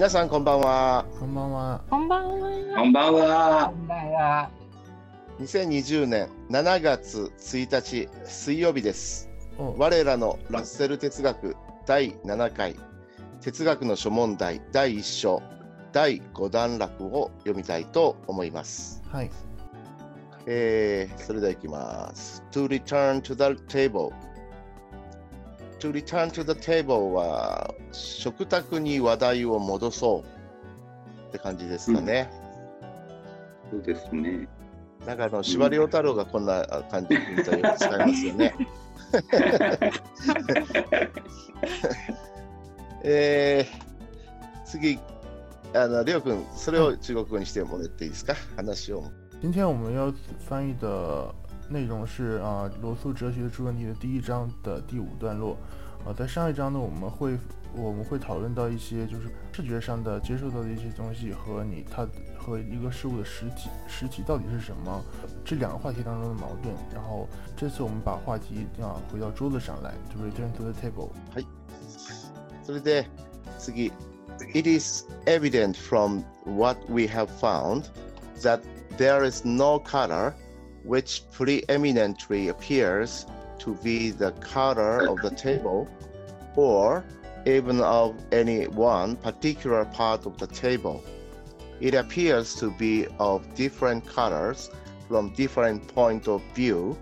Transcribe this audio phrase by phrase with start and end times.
[0.00, 1.04] 皆さんこんばんは。
[1.18, 1.84] こんばんは。
[1.90, 2.74] こんばんは。
[2.74, 3.66] こんばんは。
[3.66, 4.50] こんばんは。
[5.42, 9.28] 2020年7月1日水曜日です。
[9.58, 12.76] お我らのラッセル哲学第7回
[13.42, 15.42] 哲学の諸問題第1章
[15.92, 19.02] 第5段落を読みたいと思います。
[19.12, 19.30] はい。
[20.46, 22.42] えー、それでは行きます。
[22.52, 24.14] To return to the table.
[25.80, 32.30] To return to the table は食卓に話題を戻そうって感じですかね。
[33.70, 34.46] そうですね。
[35.06, 37.84] なんかあの司馬遼太郎がこんな感じで使います
[38.26, 38.54] よね。
[43.02, 44.98] えー、次、
[45.74, 48.34] あの、りょうくん、それを中国語にしてもらっていいですか？
[48.56, 49.04] 話を。
[49.40, 50.12] 今天我们要
[50.46, 51.34] 翻译的
[51.69, 55.57] 内容是啊，罗素哲学出问题的第一章的第五段落。
[56.05, 57.37] 啊，在上一章呢，我们会
[57.73, 65.03] 我们会讨论到一些就是视觉上的接受到的一些东西和你它和一个事物的实体实体到底是什么
[65.43, 66.75] 这两个话题当中的矛盾。
[66.93, 71.09] 然后这次我们把话题啊回到桌子上来，to return to the table。
[72.63, 73.05] それで
[73.57, 73.71] 次、
[74.53, 77.85] It is evident from what we have found
[78.41, 78.59] that
[78.97, 80.33] there is no color
[80.83, 83.25] which preeminently appears
[83.59, 85.87] to be the color of the table
[86.55, 87.03] or
[87.45, 91.03] even of any one particular part of the table.
[91.79, 94.69] It appears to be of different colors
[95.07, 96.97] from different point of view,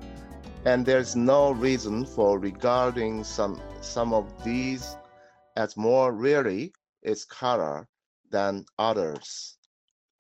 [0.66, 4.98] and there's no reason for regarding some some of these
[5.56, 7.88] as more really its color
[8.32, 9.58] than others.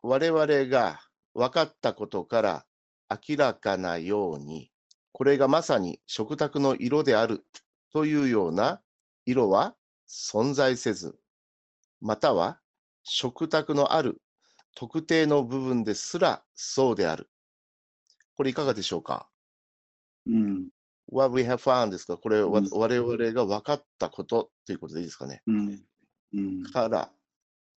[0.04, 1.00] 我々が
[1.34, 2.66] 分かったことから
[3.11, 4.71] 明らかなように、
[5.13, 7.45] これがまさに食卓の色である
[7.93, 8.83] というような
[9.27, 9.75] 色は
[10.09, 11.19] 存在せず、
[12.01, 12.61] または
[13.03, 14.21] 食卓のある
[14.75, 17.31] 特定の部分ですらそうである。
[18.37, 19.29] これいかがでしょうか？
[20.27, 20.69] うん。
[21.11, 25.43] ?What we have found ですかこれ、わうん我々が分かったことということでいいですかね？
[25.47, 25.85] うん。
[26.35, 26.63] うん。
[26.65, 27.11] から、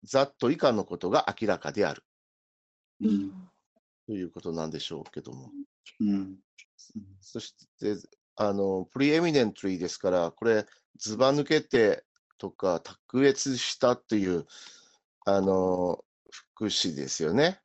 [0.04, 2.04] ざっと以下のことが明らかである
[3.02, 3.51] うん。
[4.06, 5.52] ということなんでしょうけども。
[6.00, 6.36] うん。
[7.22, 7.96] そして、
[8.36, 10.66] あの、プリエミネントリーですから、これ、
[10.98, 12.04] ずば抜けて
[12.38, 14.46] とか、卓越したっていう、
[15.26, 17.60] あの、副詞ですよね。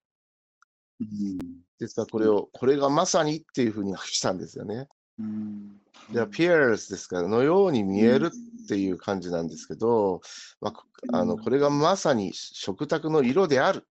[1.01, 1.39] うん。
[1.79, 4.89] ですから、これを、これがまさにっていうふうにしたんですよね。
[5.19, 5.79] うん。
[6.13, 8.31] で、appears ですから、のように見える
[8.65, 10.21] っていう感じなんですけど、
[10.61, 13.87] まあこ、あの、これがまさに食卓の色である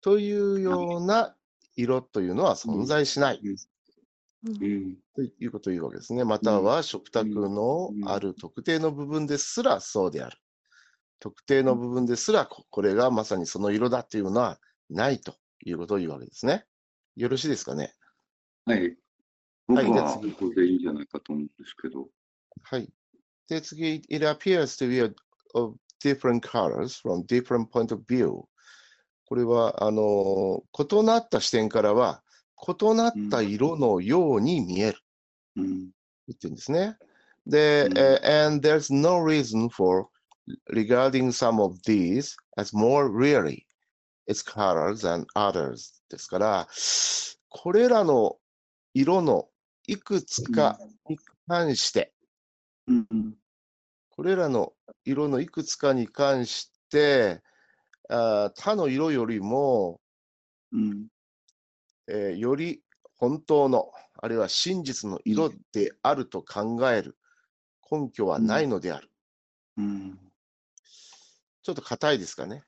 [0.00, 1.34] というような
[1.78, 3.40] 色というのは存在しない。
[4.44, 4.96] うん。
[5.14, 6.24] ということを言うわけですね。
[6.24, 10.36] または食卓のうんある特定の部分ですらそうである。
[11.20, 14.58] 特定の部分ですらここれがまさにその色だというのは
[14.90, 16.64] ないということを言うわけですね。
[17.16, 17.94] よろしいですかね？
[18.66, 18.96] はい。
[19.68, 22.08] 僕はこれでいいんじゃないかと思うんですけど。
[22.62, 22.88] はい。
[23.48, 25.14] で、次、it appears to be a-
[25.54, 28.44] of different colors from different point of view.
[29.28, 32.22] これは、あの、異なった視点からは、
[32.66, 34.98] 異なった色のように見える。
[35.56, 35.90] うん。
[36.26, 36.96] 言ってるんですね。
[37.46, 37.90] で、
[38.24, 40.06] and there's no reason for
[40.72, 43.66] regarding some of these as more really
[44.26, 46.68] its colors than others ですから、
[47.50, 48.38] これらの
[48.94, 49.50] 色の
[49.86, 52.14] いくつかに関して、
[52.86, 53.36] うん。
[54.08, 54.72] これらの
[55.04, 57.42] 色のいくつかに関して、
[58.08, 60.00] あー他の色よりも、
[60.72, 61.08] うん。
[62.08, 62.82] えーより
[63.16, 63.90] 本当の、
[64.20, 67.16] あるいは真実の色であると考える
[67.90, 69.10] 根拠はないのである。
[69.76, 70.18] うん。
[71.62, 72.64] ちょっと硬いですかね、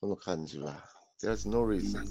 [0.00, 0.84] この感じは。
[1.22, 1.98] There's no reason.
[1.98, 2.04] うん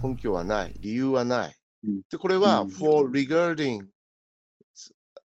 [0.00, 0.74] 根拠はない。
[0.80, 2.02] 理由はないうん。
[2.08, 3.86] で、これは、うん for regarding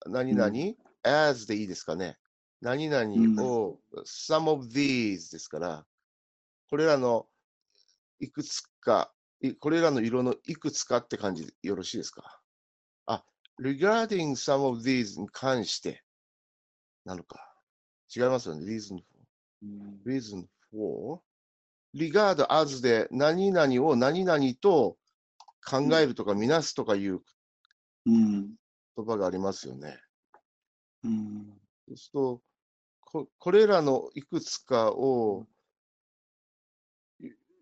[0.06, 2.18] 何々、う as でいいですかね。
[2.60, 5.86] 何々を、some of these ですから、
[6.72, 7.26] これらの
[8.18, 12.40] いくつか、いこれらの色のいくつかって感じでよろしいですか？
[13.04, 13.22] あ、
[13.60, 16.02] regarding some of these に関して
[17.04, 17.54] なのか。
[18.16, 18.64] 違いますよね。
[18.64, 19.02] reason for.
[19.62, 20.00] うん。
[20.06, 21.20] reason for
[21.94, 24.96] regard as で何々を何々と
[25.68, 27.20] 考えるとか見なすとかいう
[28.06, 28.54] うん。
[28.96, 30.00] 言葉がありますよね。
[31.04, 31.52] うん。
[31.86, 32.42] そうすると、
[33.02, 35.46] ここれらのいくつかを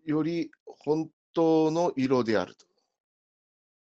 [0.05, 2.55] よより本当の色である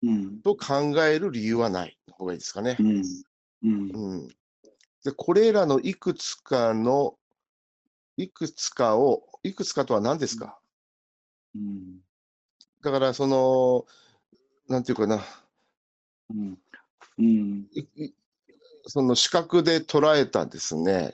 [0.02, 0.42] うん。
[0.42, 2.84] と考える理由はない方がいいですかねう。
[2.84, 3.04] ん。
[3.64, 3.92] うん。
[3.92, 4.28] うん、
[5.04, 7.18] でこれらのいくつかの
[8.18, 10.60] いくつかをいくつかとは何ですか？
[11.56, 12.00] うん。
[12.82, 13.86] だからその
[14.68, 15.24] なんていうかな
[16.30, 16.58] うん。
[17.18, 17.68] うん。
[18.86, 21.12] その視覚で捉えたですね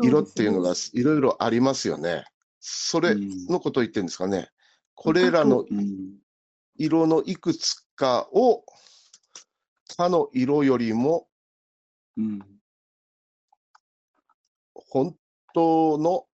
[0.00, 2.24] 色っていうのがいろいろありますよね。
[2.64, 3.16] それ
[3.48, 4.48] のことを言ってるんですかね。
[4.94, 6.18] これらのうん。
[6.76, 8.64] 色のいくつかを
[9.90, 11.26] 他の色よりも
[12.16, 12.38] うん。
[14.74, 15.16] 本
[15.54, 16.26] 当の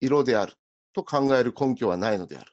[0.00, 0.52] 色である
[0.92, 2.52] と考える根拠はないのである。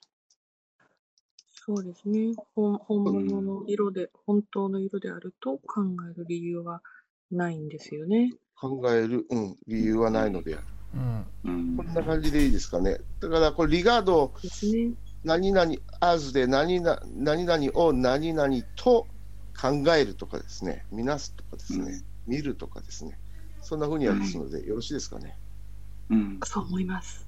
[1.65, 2.33] そうですね。
[2.55, 6.81] 本本物の色で、本当の色であると考える理由は
[7.31, 8.33] ないんですよね。
[8.55, 10.67] 考える、うん、理由はないのである。
[10.93, 11.25] うん。
[11.45, 11.77] うん。
[11.77, 12.99] こんな感じでいいですかね。
[13.19, 14.93] だからこれ、リガード、ですね。
[15.23, 19.07] 何々、as で何々何々を何々と
[19.59, 23.17] 考えるとかですね、見なすとかですね、見るとかですね、
[23.61, 25.37] そんな風にやですので、よろしいですかね。
[26.09, 26.39] うん。
[26.43, 27.27] そう思います。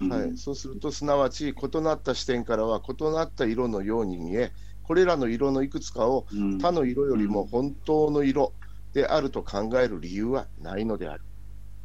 [0.00, 4.52] うんはい、そうすると、すなわち異なった視点からは異なった色のように見え、
[4.82, 6.58] これらの色のいくつかをうん。
[6.58, 8.52] 他の色よりも本当の色
[8.92, 11.22] であると考える理由はないのである。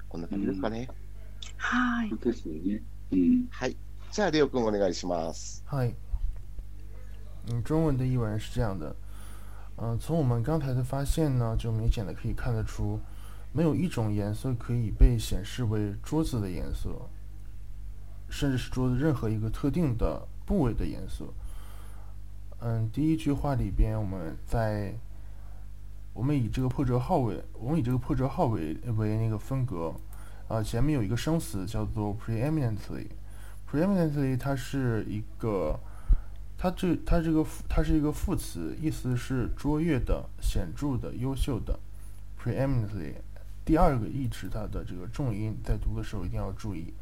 [0.08, 0.90] こんな感じですかね。
[1.61, 2.11] はい。
[2.11, 2.83] そうですよね。
[3.11, 3.77] 嗯はい。
[4.11, 5.63] じゃあ、レオ君お願いします。
[5.67, 5.93] 嗨，
[7.49, 8.95] 嗯，中文的译文是这样的，
[9.77, 12.99] 嗯、从我们刚才的发现呢，就明显的可以看得出，
[13.53, 17.09] 没有一种颜色可以被显示为桌子的颜色，
[18.31, 21.27] 甚至是桌子任何一个特定的部位的颜色。
[22.61, 24.95] 嗯，第一句话里边，我们在
[26.15, 29.95] 我们以这个破折号为，我们以这个破折号为为那个分隔，
[30.52, 33.08] 啊、前面有一个生词叫做 preeminently。
[33.72, 35.80] preeminently 它是一个，
[36.58, 41.80] 它这它这个它是一个副词，意思是卓越的、显著的、优秀的。
[42.38, 43.14] preeminently
[43.64, 46.94] 第二个抑制它的这个重音，在读的时候一定要注意。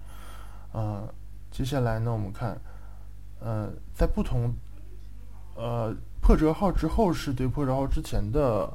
[0.72, 1.12] 呃，
[1.50, 2.56] 接下来呢，我们看，
[3.40, 4.54] 呃，在不同，
[5.56, 5.92] 呃，
[6.22, 8.72] 破折号之后是对破折号之前的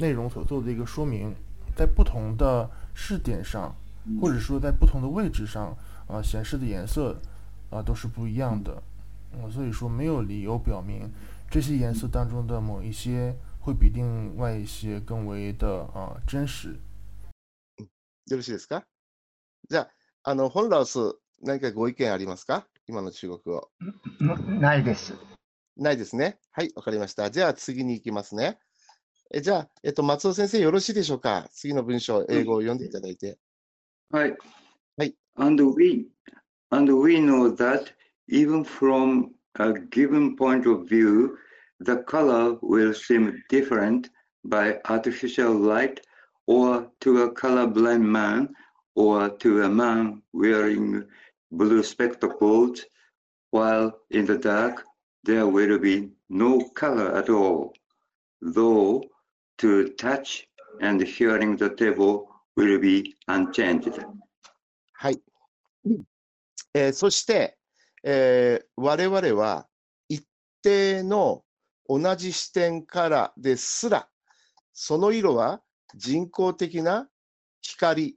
[0.00, 1.34] 内容所做的一个说明，
[1.74, 3.74] 在不同的视点上，
[4.21, 5.77] 或者说在不同的位置上，
[6.07, 7.19] 啊、显示的颜色
[7.69, 8.81] 啊、都是不一样的，
[9.33, 11.11] 嗯，所以说没有理由表明
[11.49, 16.79] 这些颜色当中的某一些会比另外一些更为的啊、真实。
[18.29, 18.85] よろしいですか
[19.69, 19.81] じゃ
[20.23, 20.99] あ、あの、本ラウス、
[21.41, 23.69] 何かご意見ありますか今の中国語。
[24.59, 25.13] ないです。
[25.77, 26.37] ないですね。
[26.51, 27.31] はい、わかりました。
[27.31, 28.59] じゃあ、次に行きますね。
[29.31, 33.37] えじゃあ、えっと、松尾先生、よろしいでしょうか次の文章、英語を読んでいただいて。
[34.14, 34.36] Right.
[35.38, 36.06] And we
[36.70, 37.90] and we know that
[38.28, 41.36] even from a given point of view,
[41.80, 44.10] the color will seem different
[44.44, 46.00] by artificial light
[46.46, 48.54] or to a colorblind man
[48.94, 51.04] or to a man wearing
[51.50, 52.84] blue spectacles,
[53.50, 54.84] while in the dark
[55.24, 57.74] there will be no color at all,
[58.40, 59.02] though
[59.58, 60.46] to touch
[60.80, 63.92] and hearing the table will be unchanged.
[64.92, 65.20] はい。
[66.74, 67.56] えーそして、
[68.02, 69.66] えー我々は
[70.08, 70.26] 一
[70.62, 71.42] 定の
[71.88, 74.08] 同じ視点からですら、
[74.72, 75.60] その色は
[75.94, 77.08] 人工的な
[77.60, 78.16] 光、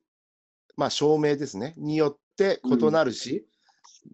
[0.76, 3.46] まあ照明ですね、によって異なるし、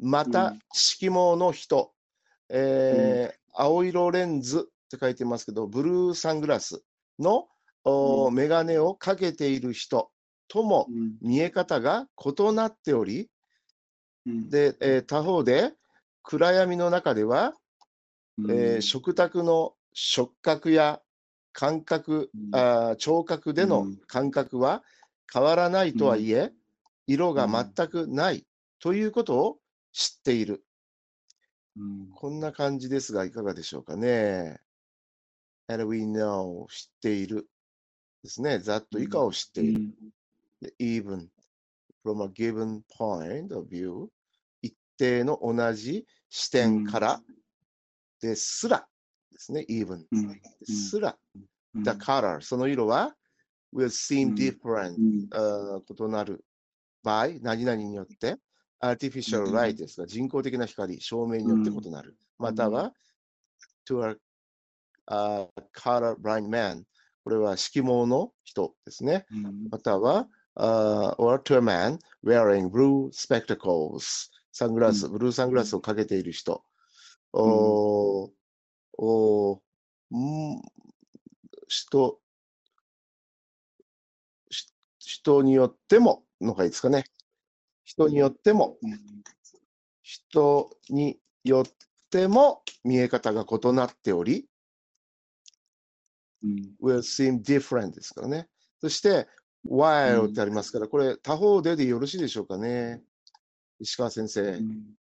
[0.02, 1.94] またうん色盲の人、
[2.50, 6.84] えー青色レンズって書いてますけど、ブルーサングラス
[7.20, 7.48] の、
[7.86, 10.12] おーメガネをかけている人
[10.48, 10.88] とも
[11.22, 13.30] 見え方が異なっており、
[14.50, 15.74] で、えー他方で
[16.22, 17.54] 暗闇の中では、
[18.50, 21.02] えー食卓の触覚や
[21.52, 22.56] 感覚、うん。
[22.56, 23.98] あー聴覚でのうん。
[24.08, 24.84] 感覚は
[25.32, 26.52] 変わらないとはいえ、
[27.08, 28.46] 色が全くない
[28.80, 29.60] ということを
[29.92, 30.64] 知っている。
[32.16, 34.60] こんな感じですが、いかがでしょうかね。
[35.68, 37.48] And we know 知っている
[38.24, 38.60] ですね。
[38.60, 39.92] ざっと以下を知っている。
[40.62, 41.28] で even
[42.06, 44.08] from a given point of view
[44.62, 47.22] 一定の同じ視点から
[48.22, 48.88] ですら
[49.34, 50.06] ですね、even
[50.62, 51.18] ですら、
[51.76, 53.14] the color その色は
[53.74, 56.46] will seem うん different、異なる
[57.04, 58.38] by 何々によって
[58.82, 62.16] artificial うん light ですが、人工的な光、照明によって異なる。
[62.38, 62.94] または
[63.86, 64.18] to a,
[65.08, 66.84] a color blind man
[67.24, 69.26] これは色盲の人ですね。
[69.32, 70.28] うんまたは、
[70.58, 76.64] uh, or to a man wearing blue spectacles サングラス、うブルーサングラスをかけている人。
[77.32, 78.30] おー
[78.98, 79.60] おー
[80.16, 80.62] ん
[81.68, 82.20] 人、
[84.52, 84.68] し
[85.00, 87.06] 人によってものがいいですかね。
[87.84, 88.78] 人によっても、
[90.04, 91.72] 人によっ
[92.12, 94.53] ても見え方が異なっており、うん。
[96.82, 98.48] Will seem different ですからね。
[98.80, 99.28] そして、
[99.66, 103.02] while ってありますから、これ他方ででよろしいでしょうかね。
[103.80, 104.96] 石川先生う、ん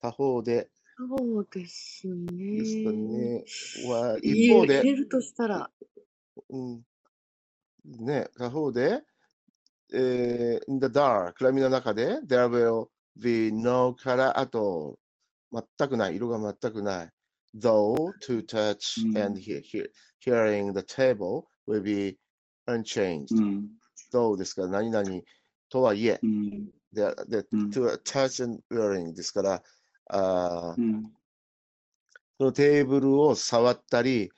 [0.00, 2.92] 他方でそうですですかね。
[2.92, 3.44] ね。
[3.88, 5.70] は一入方で、れ入れるとしたら、
[6.50, 6.82] うん、
[7.84, 9.02] ね、他方で、
[9.92, 14.98] えー in the dark、暗闇の中で、there will be no color at all。
[15.52, 17.10] 全くない、色が全くない。
[17.58, 19.88] Though to touch うん and hear, hear,
[20.20, 22.18] hearing the table will be
[22.66, 23.36] unchanged。
[23.36, 23.68] うん。
[24.12, 25.22] though ですから、何々
[25.68, 26.66] とはいえ、うん。
[26.92, 29.62] で、で、うん to touch and hearing ですから、
[30.08, 31.12] あーうん。
[32.38, 34.30] そのテーブルを触ったり、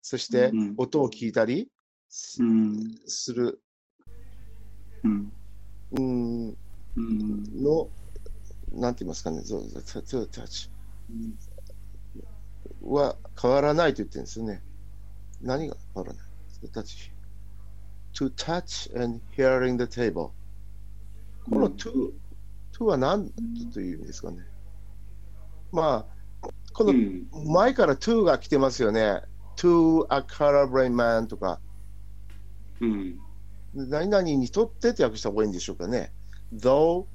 [0.00, 1.68] そしてうん音を聞いたり
[2.08, 2.98] すうん。
[3.06, 3.60] する、
[5.02, 5.32] うん。
[5.92, 6.48] うん、
[6.96, 7.62] うん。
[7.62, 7.90] の、
[8.72, 9.62] なんて言いますかね、そう
[10.26, 10.68] touch
[12.84, 14.62] は変わらないと言ってるんですよね。
[15.42, 16.26] 何が変わらない
[16.62, 17.10] to touch,
[18.12, 20.30] to touch and hearing the table。
[21.50, 22.12] この to,
[22.72, 23.30] to は何
[23.72, 24.38] という意味ですかね。
[25.72, 26.06] ま
[26.42, 27.26] あ、このうん。
[27.52, 29.22] 前から to が来てますよね。
[29.56, 31.60] to a colorblind man とか、
[32.80, 33.18] うん。
[33.74, 36.12] 何々にとってって訳した方がいいんでしょうかね。
[36.52, 37.06] though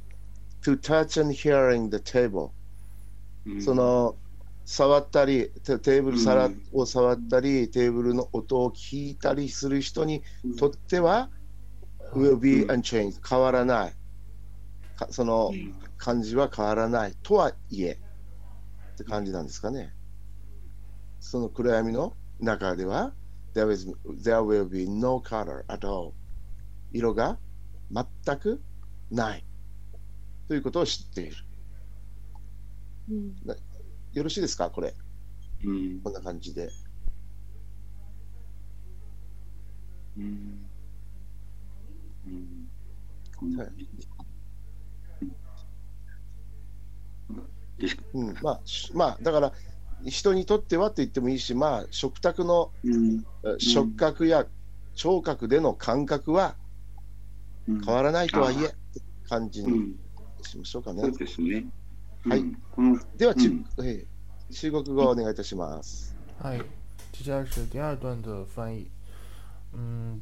[0.62, 2.52] to touch and hearing the table、
[3.46, 4.16] うんそ、の
[4.72, 6.64] 触ったりテテーブルさらうん。
[6.72, 10.22] を触ったり、テーブルの音を聞いたりする人に
[10.60, 11.32] とっては、
[12.14, 13.94] will be うん unchanged 変わらない。
[14.96, 15.74] かそのうん。
[15.98, 17.16] 感じは変わらない。
[17.24, 19.92] とはいえって感じなんですかね。
[21.20, 23.16] その暗闇の中では
[23.56, 23.90] there, is,
[24.24, 26.14] there will be no color at all
[26.94, 27.40] 色が
[27.92, 28.06] 全
[28.38, 28.62] く
[29.10, 29.44] ない。
[30.48, 31.36] ということを知っている。
[33.10, 33.36] うん
[34.20, 34.94] よろしいですかこれ
[35.64, 36.02] うん。
[36.02, 36.70] こんな感じで
[40.18, 40.70] うん。
[42.28, 43.58] うん。
[43.58, 44.26] はいいいですか
[48.14, 49.54] うん、まあ、しまあ、だから、
[50.04, 53.24] 人にとってはって言ってもいいし、まあ、食卓のうん。
[53.46, 54.46] え触覚や
[54.96, 56.58] 聴覚での感覚は
[57.70, 58.74] うん変わらないとはいえ、
[59.30, 59.96] 感じにうん。
[60.42, 61.18] しましょうかねそう。
[61.18, 61.66] ですね。
[62.27, 62.57] はいうん。
[62.73, 64.07] このでは、ちうんえー
[64.51, 66.15] 中国語をお願いいたします。
[66.39, 66.59] 嗨，
[67.13, 68.91] 接下来是第二段的翻译。
[69.73, 70.21] 嗯，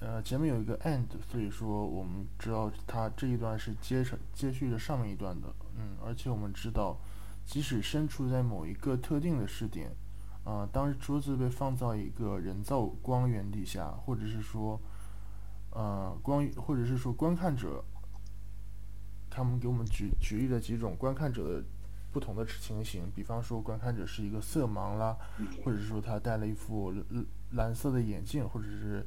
[0.00, 5.48] 呃，前面有一个 and，所以说我们知道它这一段是接着接续着上面一段的。
[5.76, 6.98] 嗯，而且我们知道，
[7.44, 9.90] 即使身处在某一个特定的视点，
[10.44, 14.78] 啊、当桌子被放到一个人造光源底下，或者是说，
[15.70, 17.82] 呃，光或者是说观看者，
[19.31, 21.63] 他们给我们举举例了几种观看者的
[22.11, 25.17] 不同的情形，比方说观看者是一个色盲啦，
[25.63, 29.03] 或者是说他戴了一副蓝蓝色的眼镜，或者是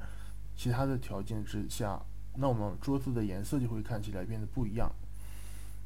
[0.56, 2.00] 其他的条件之下，
[2.36, 4.90] 那我们桌子的颜色就会看起来变得不一样。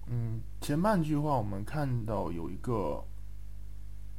[0.06, 3.04] 嗯，前半句话我们看到有一个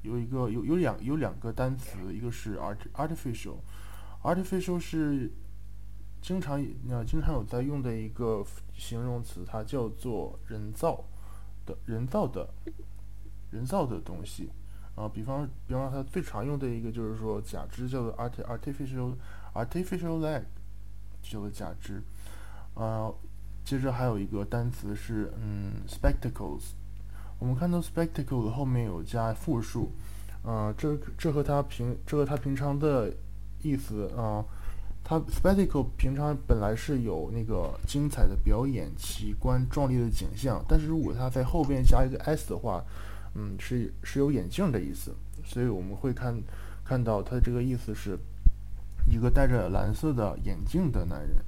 [0.02, 5.32] 有一个有有两有两个单词，一个是 art artificial，artificial 是
[6.22, 11.04] 经常呃经常有在用的一个形容词，它叫做人造
[11.66, 12.48] 的人造的
[13.52, 14.50] 人造的东西。
[14.96, 19.14] 啊、比方比方它最常用的一个就是说假肢叫做 art artificial
[19.54, 20.44] artificial leg
[21.22, 22.04] 叫做假肢，
[22.74, 23.14] 呃，
[23.64, 26.74] 接着还有一个单词是嗯 spectacles，
[27.40, 29.94] 我们看到 spectacles 后面有加复数，
[30.44, 33.14] 呃，这这和它平这和它平常的
[33.62, 34.44] 意思啊。
[35.10, 42.84] 他 spectacle 平常本来是有那个精彩的表演、奇观、壮丽的景象，但是如果他在后边加一个 s 的话，
[43.34, 45.12] 嗯，是是有眼镜的意思，
[45.44, 46.40] 所以我们会看
[46.86, 48.20] 看到他这个意思是
[49.08, 51.44] 一个戴着蓝色的眼镜的男人。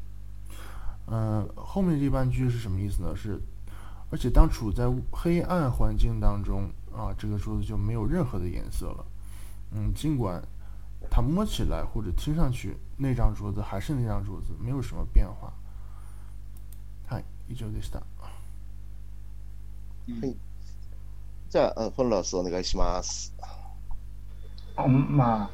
[1.06, 3.16] 嗯、后面这半句是什么意思呢？
[3.16, 3.40] 是，
[4.10, 9.06] 而且当处在黑暗环境当中啊，这个桌子就没有任何的颜色了。
[9.70, 10.42] 嗯，尽管
[11.12, 15.52] 它摸起来或者听上去那张桌子还是那张桌子，没有什么变化。
[17.08, 18.04] はい、以上でした。
[21.50, 23.36] じゃあ、あフォンラウスお願いします。
[24.78, 25.50] うんまあ、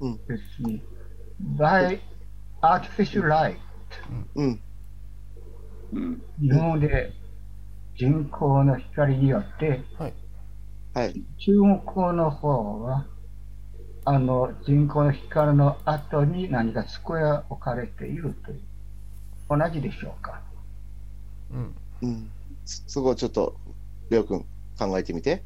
[0.00, 0.82] うん別に、
[1.56, 2.00] by
[2.62, 3.56] artificial light、
[4.34, 4.60] うん、
[5.92, 6.22] うん。
[6.40, 7.12] 日本で
[7.96, 10.14] 人工の光によって、はい、
[10.94, 11.14] はい。
[11.38, 11.52] 中
[11.84, 13.06] 国の方は、
[14.08, 18.60] あの人工の光の後に何か机が置かれているという、
[19.50, 20.40] 同じでしょうか？
[21.52, 21.74] うん。
[22.02, 22.30] うん、
[22.64, 23.56] そそこをちょっと、
[24.08, 24.46] りょうくん
[24.78, 25.42] 考えてみて。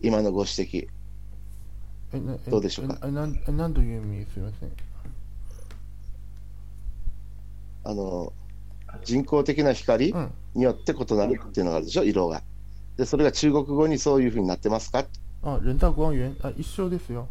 [0.00, 0.88] 今のご指摘。
[2.14, 2.98] え、なえどうでしょうか？
[3.04, 4.26] え、えなんえなんという意味？
[4.32, 4.72] すみません。
[7.84, 8.32] あの、
[9.04, 10.32] 人工的な光うん。
[10.54, 12.42] によって異なるっていうのがあるでしょ、色が。
[12.96, 15.04] で、それが中国語にそういうふうになってますか？
[15.42, 17.28] あ、人造光源、あ、一緒ですよ。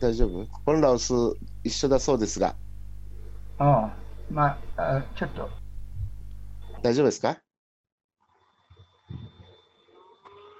[0.00, 0.44] 大丈夫？
[0.44, 1.12] フォンラウス
[1.62, 2.54] 一緒だそうですが、
[3.58, 3.96] ああ
[4.30, 5.48] まあ、あちょっと、
[6.82, 7.38] 大丈夫ですか？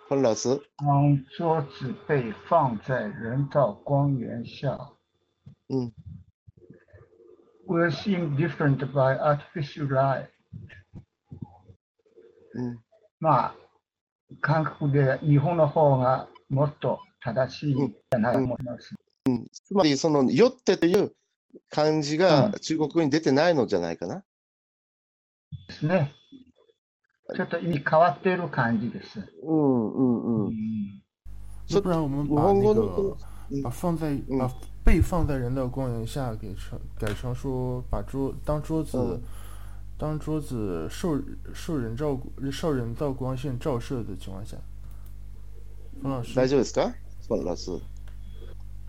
[0.08, 0.60] フォンラウス？
[0.78, 4.92] 当桌子被放在人造光源下，
[5.68, 5.92] 嗯
[7.66, 10.28] ，will seem different by artificial light。
[12.54, 12.78] うん。
[13.20, 13.54] まあ、
[14.40, 18.94] 韓国で日本の方がもっと正しいんじゃないと思います。
[19.52, 21.14] つまり、その、よってという
[21.70, 22.52] 漢字がうん。
[22.60, 24.22] 中国語に出てないのじゃないかな。
[25.68, 26.12] ですね。
[27.34, 29.20] ちょっと意味変わっている感じです。
[29.42, 31.02] うんうんうん。
[31.68, 33.16] 要不然我们我把那个
[33.50, 34.52] 嗯把放在嗯把
[34.84, 39.22] 被放在人的光源下给成改成说把桌当桌子嗯。
[39.96, 41.18] 当桌子受
[41.54, 42.20] 受人照
[42.52, 44.58] 受人造光线照射的情况下，
[46.02, 46.34] 冯老师。
[46.34, 46.92] 大丈夫ですか？
[47.26, 47.44] フォン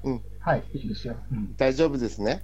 [0.05, 0.21] ラウス。
[0.39, 1.15] はい、いいですよ。
[1.31, 1.55] うん。
[1.57, 2.43] 大丈夫ですね。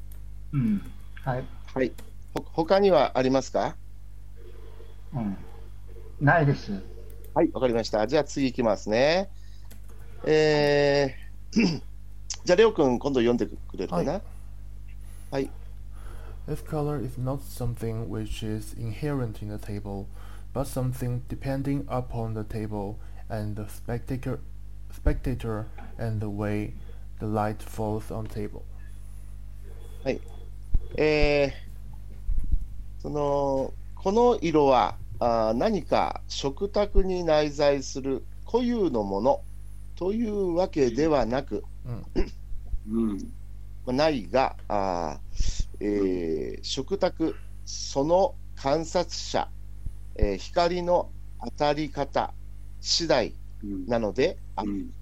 [0.53, 0.81] うん、
[1.23, 1.91] はい、はい。
[2.33, 3.75] ほ他にはありますか
[5.13, 5.37] うん。
[6.19, 6.71] ないです。
[7.33, 8.05] はい、わかりました。
[8.07, 9.29] じゃあ次いきますね。
[10.23, 11.81] えー、
[12.43, 14.21] じゃあ、レオくん、今度読んでくれるかな、
[15.31, 15.49] はい、
[16.47, 20.05] This color is not something which is inherent in the table,
[20.53, 22.97] but something depending upon the table
[23.29, 24.39] and the spectator,
[24.91, 25.65] spectator
[25.97, 26.73] and the way
[27.21, 28.63] the light falls on table.
[30.97, 39.41] えー、その、この色はあー何か食卓に内在する固有のもの
[39.95, 41.63] というわけではなく、
[42.89, 43.17] うん。
[43.85, 49.47] まあないが、あーえー食卓、その観察者、
[50.15, 51.09] えー光の
[51.43, 52.33] 当たり方
[52.81, 53.85] 次第うん。
[53.85, 54.93] なのである、うん。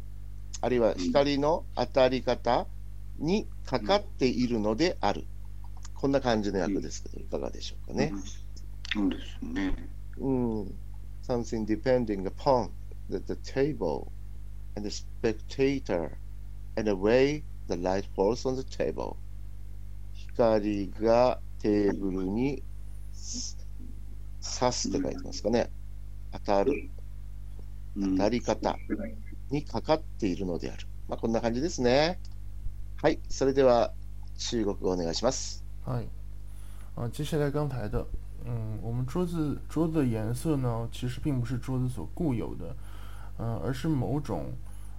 [0.61, 2.67] あるいは光の当たり方
[3.17, 5.25] にかかっているのである。
[5.95, 8.13] こんな感じの訳ですけど、いかがでしょうかね。
[8.93, 9.75] そうですね。
[10.17, 10.75] うん。
[11.23, 12.69] something depending upon
[13.09, 14.11] the, the table
[14.75, 16.17] and the spectator
[16.75, 19.15] and the way the light falls on the table.
[20.13, 22.63] 光がテーブルに
[23.13, 23.57] す
[24.41, 25.69] 刺すって書いてますかね。
[26.31, 26.89] 当たる、
[27.95, 28.77] うん当たり方
[29.50, 30.86] にかかっているのである。
[31.08, 32.18] まあ、こんna感じですね。
[33.02, 33.18] はい。
[33.28, 33.92] それでは
[34.38, 35.62] 中国語お願いします。
[35.84, 36.06] 嗨，
[36.96, 38.06] 啊，接下来刚才的，
[38.46, 42.74] 嗯，我们桌子桌子的颜色呢，其实并不是桌子所固有的，
[43.36, 44.52] 呃，而是某种，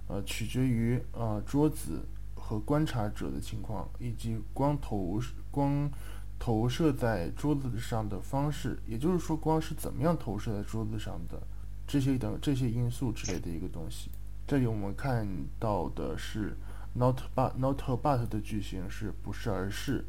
[0.06, 2.06] 呃，取决于呃桌子
[2.36, 5.90] 和观察者的情况，以及光投光
[6.38, 11.42] 投射在桌子上的方式，也就是说，光是怎么样投射在桌子上的
[11.86, 14.10] 这些等这些因素之类的一个东西。
[14.51, 15.25] 这里我们看
[15.61, 16.57] 到的是
[16.93, 20.03] not but not but 的句型是不是而是。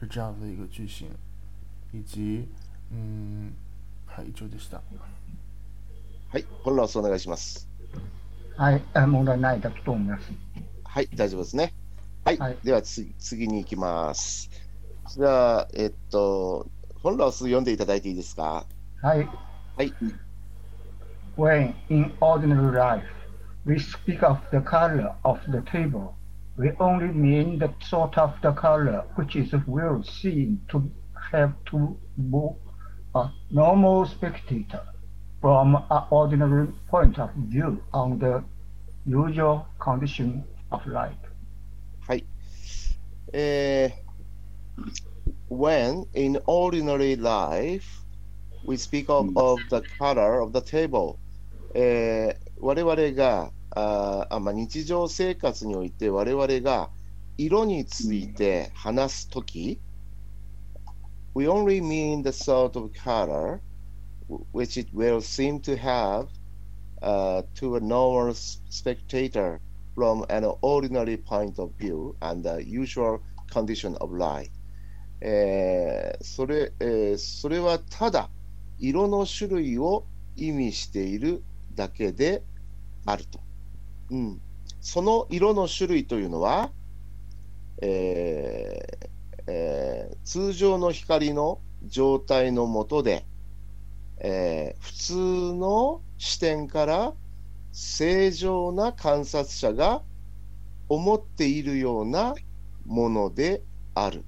[0.00, 1.06] 是这样的一个句型，
[1.92, 2.48] 以及
[2.90, 3.52] 嗯，
[4.04, 4.80] はい、以上でした。
[6.28, 6.44] はい。
[6.64, 7.68] 本ラスお願いします。
[8.56, 10.32] はい、あ問題ないだと思います。
[10.82, 11.72] はい、大丈夫ですね。
[12.24, 12.38] はい。
[12.38, 14.50] はいでは次、次に行きます。
[15.14, 16.66] じゃあ、えっと、
[17.00, 18.66] 本ラス読んでいただいていいですか？
[19.00, 19.28] はい。
[19.76, 19.94] はい。
[21.36, 23.04] When in ordinary life
[23.65, 26.15] we speak of the color of the table,
[26.57, 30.89] we only mean the sort of the color which is well seen to
[31.31, 32.55] have to move
[33.15, 34.81] a normal spectator
[35.41, 38.43] from an ordinary point of view on the
[39.05, 41.17] usual condition of light.
[42.07, 42.25] はい。
[43.33, 44.09] えー
[45.49, 48.03] when in ordinary life
[48.63, 51.17] we speak of, of the color of the table、
[51.73, 56.90] えー 我々がああ、まあ、日常生活において我々が
[57.36, 59.82] 色について話すとき、
[61.34, 63.60] we only mean the sort of color
[64.54, 66.28] which it will seem to have
[67.02, 69.60] uh, to a normal s- spectator
[69.94, 73.20] from an ordinary point of view and the usual
[73.52, 74.50] condition of light.
[75.20, 78.30] えーそれ、えーそれはただ
[78.78, 82.42] 色の種類を意味しているだけで
[83.06, 83.40] あると。
[84.10, 84.40] うん、
[84.80, 86.70] その色の種類というのは、
[87.82, 89.08] えー
[89.46, 93.26] えー通常の光の状態のもとで、
[94.18, 95.14] えー普通
[95.54, 97.14] の視点から
[97.72, 100.02] 正常な観察者が
[100.88, 102.34] 思っているような
[102.86, 103.62] もので
[103.94, 104.24] ある。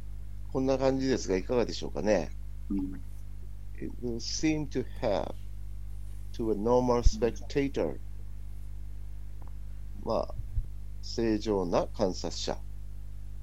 [0.53, 2.31] こんな感じですが、いかがでしょうかね。
[2.71, 3.01] うん。
[3.79, 5.35] It will seem to have
[6.33, 7.99] to a normal spectator
[10.07, 10.35] まあ、
[11.03, 12.57] 正常な観察者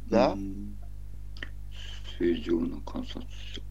[0.10, 0.78] が、うん
[2.20, 3.62] 正常な観察者。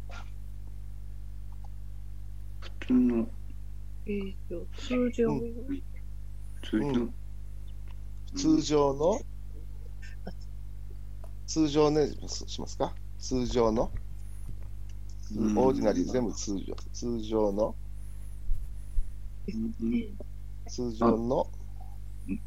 [2.60, 3.26] 普通の、
[4.76, 5.82] 通常、うん。
[6.62, 7.14] 通常、うん
[8.34, 9.20] 通常の、
[11.46, 12.94] 通常ね、ししますか？
[13.18, 13.90] 通常の、
[15.36, 17.74] うん ordinary 全部通常、通常の、
[20.66, 21.51] 通常の、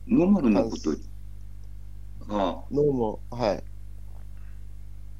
[0.07, 0.91] normal なこと。
[2.29, 2.63] あ。
[2.71, 3.63] normal、はい。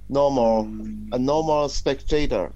[0.10, 2.52] normal、あ、 normal spectator。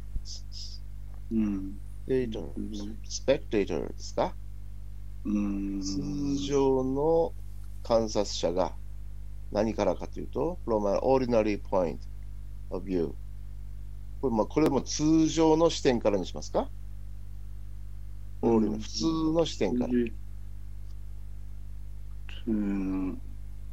[1.32, 1.80] うん。
[2.08, 4.34] スペクテーターですか？
[5.26, 5.82] うん。
[5.82, 7.34] 通常の
[7.84, 8.74] 観察者が。
[9.52, 11.98] 何からかというと、from an ordinary point。
[12.70, 16.70] これ,まあ、これも通常の視点からにしますか、
[18.42, 19.94] 普通の視点から。
[22.52, 23.18] 通の、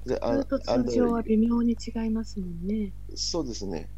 [0.04, 2.92] であと通常は微妙に違いますもんね。
[3.14, 3.90] そうですね。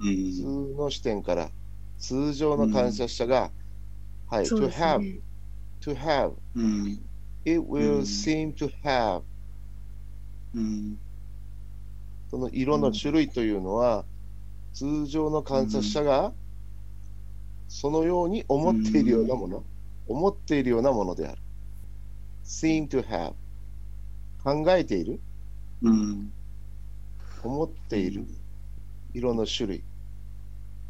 [0.00, 0.46] う普通ん。
[0.76, 1.50] の視点から、
[1.98, 3.52] 通常の観察者が、
[4.26, 5.20] はい、そう to です have, ね。
[5.82, 7.08] to have, うん。
[7.44, 9.24] it will うん seem to have
[10.54, 10.98] うん。
[12.28, 14.08] その色の種類というのは、
[14.72, 16.34] 通常の観察者が
[17.68, 19.66] そのように思っているようなもの、
[20.06, 21.42] 思っているようなものである。
[22.44, 23.34] seem to have
[24.44, 25.20] 考えている、
[25.82, 26.32] うん。
[27.42, 28.26] 思っている？
[29.14, 29.82] 色の種類。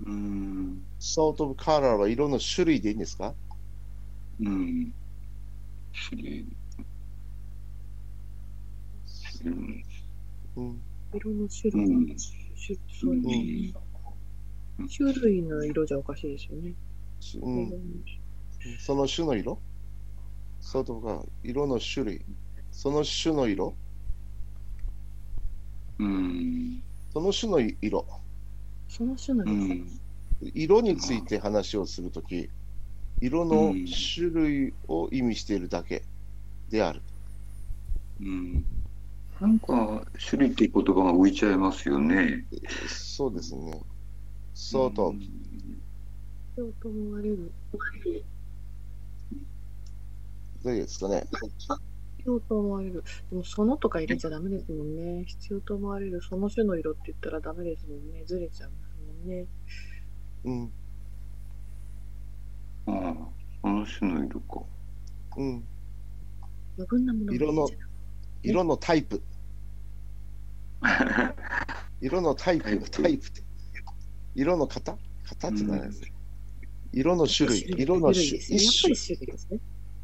[0.07, 0.83] うん。
[1.01, 3.35] sort of color は色の種類でいいんですか？
[4.41, 4.93] うん。
[6.11, 6.47] 種類。
[9.45, 9.83] うん。
[10.57, 10.81] うん。
[11.13, 11.85] 色の種類。
[11.85, 12.07] うん。
[14.89, 16.75] 種類の色じゃおかしいですよね。
[17.21, 17.71] しうん、
[18.79, 19.59] その種の色
[20.61, 22.25] ？Sort of color 色の種類。
[22.73, 23.75] その種の色？
[25.99, 26.83] うん。
[27.13, 28.07] その種の色。
[28.89, 29.75] その種のう色。
[29.75, 30.01] ん。
[30.55, 32.51] 色について話をするとき、
[33.21, 33.75] 色の
[34.15, 36.03] 種類を意味しているだけ
[36.69, 37.01] である。
[38.21, 38.65] うん。
[39.41, 42.45] なんか、種類っていう言葉が浮いちゃいますよね。
[42.89, 43.81] そうですね。
[44.55, 45.17] sort of、
[46.57, 47.53] そうと思われる。
[50.65, 51.25] どうですかね。
[52.23, 53.03] 必要と思われる。
[53.31, 55.25] でも、そのとか入れちゃダメですもんね。
[55.25, 58.25] 必要と思われる、その種の色って言ったらダメですもんね。
[58.25, 59.47] ずれちゃいますもんね。
[60.45, 60.73] うん、
[62.87, 63.29] ああ、
[63.61, 64.63] その種の色か。
[65.37, 65.65] うん。
[66.77, 67.69] 余分なものが色の
[68.43, 69.23] 色のタイプ。
[72.01, 73.43] 色のタイプ、タイプって。
[74.35, 74.97] 色の型？
[75.25, 76.07] 型って何ですか、
[76.93, 78.65] 色の種類、色の種種類。
[78.65, 79.61] やっぱり一種類ですね。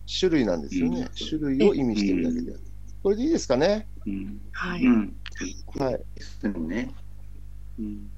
[0.09, 1.01] 種、種類なんですよね。
[1.01, 1.09] うん。
[1.29, 2.53] 種類を意味しているだけで。
[2.53, 2.61] ある。
[3.03, 3.87] これでいいですかね？
[4.07, 4.41] うん。
[4.53, 4.85] はい。
[4.85, 5.17] うん。
[5.79, 5.93] はい。
[6.15, 6.95] ですね。
[7.79, 8.11] うん。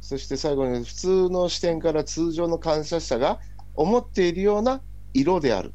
[0.00, 3.40] そして最後に、普通の視点から通常の観察者が
[3.74, 4.82] 思っているような
[5.14, 5.72] 色である。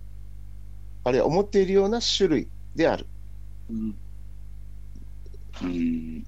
[1.04, 3.08] あるいは思っているような種類である。
[3.70, 3.96] うん。
[5.64, 6.24] うん。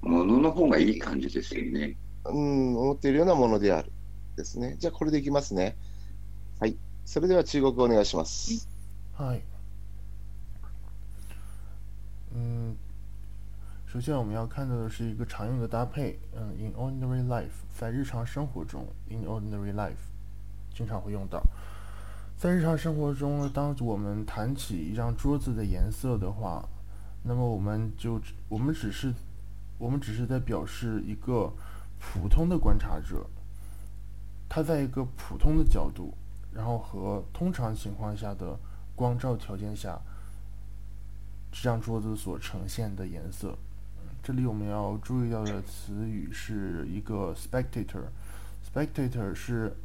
[0.00, 1.96] ものの方がいい感じですよね。
[2.24, 3.92] うん、思っているようなものである。
[4.36, 4.76] ですね。
[4.78, 5.76] じゃあ、これでいきますね。
[6.60, 6.76] はい。
[7.04, 8.68] それでは中国語お願いします。
[9.18, 9.40] 嗨，
[12.34, 12.76] 嗯，
[13.86, 19.96] 首先我们要看到的是一个常用的搭配，嗯，in ordinary life，在日常生活中，in ordinary life，
[20.74, 21.42] 经常会用到。
[22.36, 26.68] 在日常生活中，当我们谈起一张桌子的颜色的话，
[27.22, 29.14] 那么我们就我们只是
[29.78, 31.50] 我们只是在表示一个
[31.98, 33.24] 普通的观察者，
[34.46, 36.12] 他在一个普通的角度，
[36.52, 38.58] 然后和通常情况下的
[38.96, 40.00] 光照条件下，
[41.52, 43.54] 这张桌子所呈现的颜色。
[44.22, 48.04] 这里我们要注意到的词语是一个 spectator。
[48.66, 49.76] spectator 是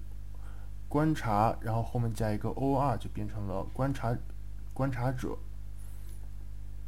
[0.88, 4.18] 观察，然后后面加一个 or 就变成了观察
[4.74, 5.38] 观察者，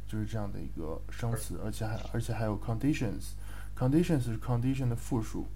[0.08, 5.46] 就是这样的一个生词，而且还而且还有 conditions，conditions 是 condition 的复数，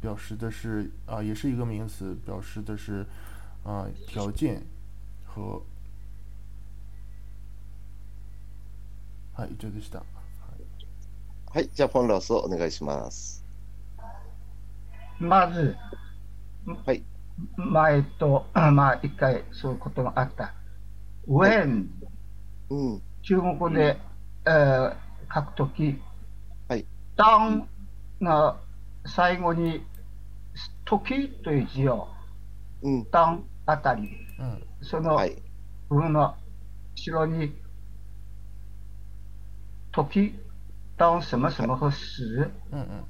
[0.00, 3.04] 表示的是啊、也是一个名词，表示的是
[3.64, 4.62] 啊、条件
[5.26, 5.60] 和。
[9.40, 10.02] はい、以上でした。
[11.50, 13.42] はい、じゃあポンラスをお願いします。
[15.18, 15.74] まず、
[16.84, 17.02] はい。
[17.56, 20.52] 前と、 まあ、一回そういうことがあった。
[21.26, 21.86] when、
[22.68, 23.02] うん。
[23.22, 23.98] 中国語で、
[24.46, 24.96] えー
[25.32, 25.96] 書くとき、
[26.68, 26.84] はい。
[27.16, 27.24] 当
[28.20, 28.60] が
[29.06, 29.86] 最後に、
[30.84, 32.08] 時という字を、
[32.82, 33.06] うん。
[33.06, 35.40] 当あたり、嗯そのはい。
[35.88, 36.34] 文の
[36.96, 37.54] 後ろに、
[39.92, 40.34] 時、
[40.96, 43.04] 当什么什么和时、嗯嗯，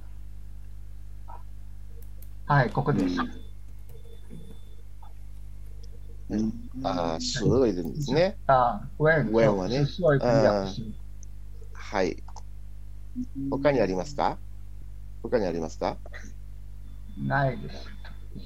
[2.47, 3.17] はい、ここです。
[6.83, 8.37] ああ、すごいですね。
[8.47, 9.85] あ、when、when はね
[11.73, 12.23] はい。
[13.51, 14.39] 他にありますか
[15.23, 15.97] 他にありますか
[17.27, 17.87] ないです。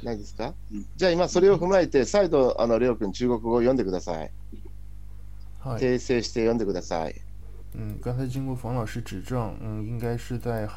[0.02, 4.30] ないですかうんじゃあ今それを踏まえて再度あのレオ君中国語を読んでください。
[5.60, 5.78] 嗨。
[5.78, 7.23] 訂正して読んでください。
[7.73, 10.67] 嗯，刚才经过冯老师指正，嗯，应该是在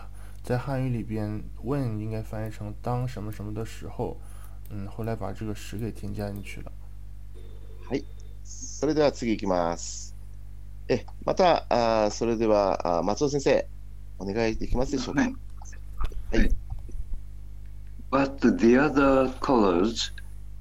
[0.42, 4.16] 在汉语里边，when 应该翻译成当什么什么的时候，
[4.70, 6.72] 嗯，后来把这个时给添加进去了。
[8.44, 10.14] それでは次いきます。
[10.88, 13.66] え、また、あーそれではあー松尾先生、
[14.18, 15.22] お願いできますでしょうか。
[15.22, 15.34] はい。
[18.10, 20.12] But the other colors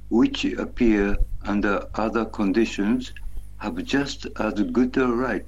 [0.10, 3.14] which appear under other conditions
[3.58, 5.46] have just as good a right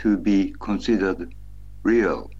[0.00, 1.34] to be considered
[1.82, 2.30] real,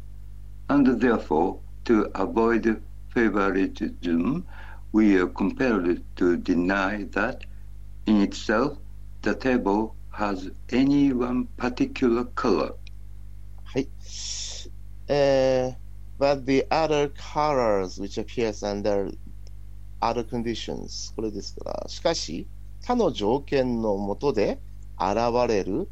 [0.68, 2.82] and therefore, to avoid
[3.14, 4.46] favoritism,
[4.92, 7.44] we are compelled to deny that
[8.06, 8.78] in itself
[9.22, 12.72] the table has any one particular color.
[13.64, 13.88] はい。
[15.08, 15.86] えー
[16.18, 19.10] but the other colors which appears under
[20.00, 22.46] other conditions これですから、しかし、
[22.82, 24.58] 他の条件のもとで
[24.98, 25.16] 現
[25.48, 25.88] れる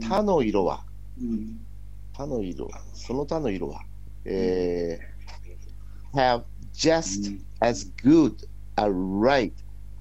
[0.00, 0.84] 他の色は、
[2.13, 3.81] 他の色、その他の色は、
[4.25, 5.11] えー
[6.13, 8.33] have just as good
[8.75, 9.53] a right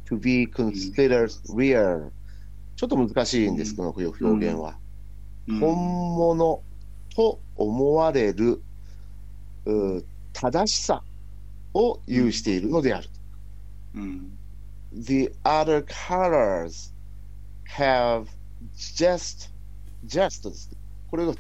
[0.07, 2.11] to be considered real
[2.75, 4.77] ちょっと難しいんです、この表現は。
[5.61, 5.77] 本
[6.17, 6.63] 物
[7.15, 8.63] と思われる
[10.33, 11.03] 正しさ
[11.75, 13.09] を有しているのである。
[14.93, 16.93] The other colors
[17.77, 18.27] have
[18.75, 19.51] just,
[20.07, 20.51] just。
[21.11, 21.35] これが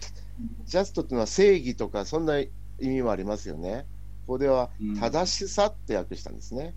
[0.66, 2.48] just っていうのは正義とかそんな意
[2.80, 3.86] 味もありますよね。
[4.26, 6.74] ここでは正しさって訳したんですね。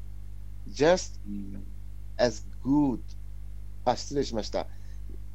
[0.69, 1.19] just
[2.17, 2.99] as good
[3.85, 4.67] あ、失礼しました。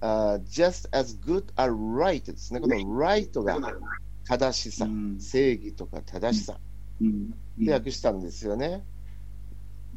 [0.01, 2.61] あ just as good a right ですね。
[2.61, 3.59] この right が
[4.25, 4.87] 正しさ、
[5.18, 8.85] 正義とか正しさって訳したんですよね。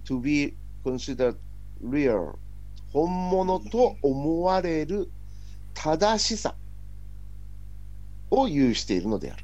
[0.06, 1.36] to be considered
[1.84, 2.36] real
[2.93, 5.10] 本物と思われる
[5.74, 6.56] 正しさ
[8.32, 9.44] を有しているのである。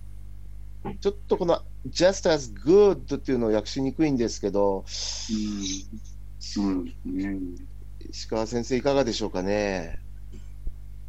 [1.01, 5.85] ちょっとこの just as good っていうのを訳しにくいんですけど、石
[8.29, 9.99] 川先生いかがでしょうかね？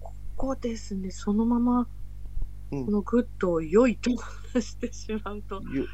[0.01, 1.87] ここですね、そのまま、
[2.73, 2.85] うん。
[2.87, 4.11] この good を良いと
[4.61, 5.87] してしまうと、ゆ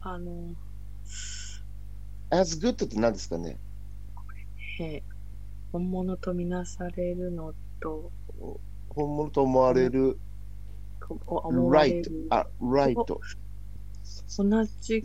[0.00, 0.54] あの、
[2.30, 3.56] as good って何ですかね？
[4.80, 5.14] えー
[5.72, 8.12] 本物とみなされるのと、
[8.90, 10.12] 本物と思われる。
[10.12, 10.33] こう
[11.08, 12.94] 思われ right る、あ right
[14.36, 15.04] 同じ、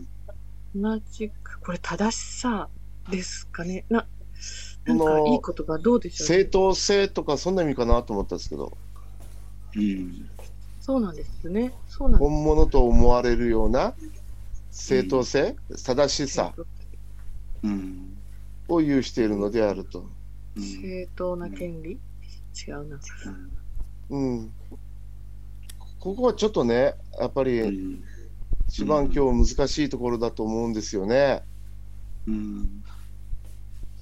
[0.76, 2.70] 同じく、これ正しさ
[3.10, 3.86] ですかね。
[3.90, 4.08] な、
[4.86, 8.78] なんかいい言葉どうでしょう、正当性とかそんな意味かなと思ったんですけど
[10.80, 11.72] そうなんですね。
[11.88, 12.30] そうなんです。
[12.30, 13.94] 本物と思われるような
[14.72, 16.56] 正当性、正しさ
[18.68, 20.10] を有しているのであると。
[20.56, 22.00] 正当な権利？
[22.68, 23.00] 違うな。
[24.10, 24.52] うん。
[26.00, 28.02] ここはちょっとね、やっぱり
[28.70, 31.44] 一番今日難しいところだと思うんですよね。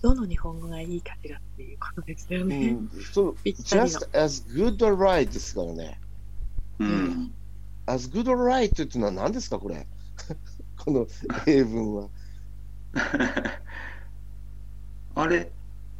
[0.02, 2.72] どの日本語がいいかしらっていうことですようね。
[2.72, 6.00] ん、そう just as good a right ですからね。
[7.88, 9.88] as good a right っていうのは何ですか、これ？
[10.78, 11.08] この
[11.48, 12.10] 英文は。
[15.16, 15.52] あれ、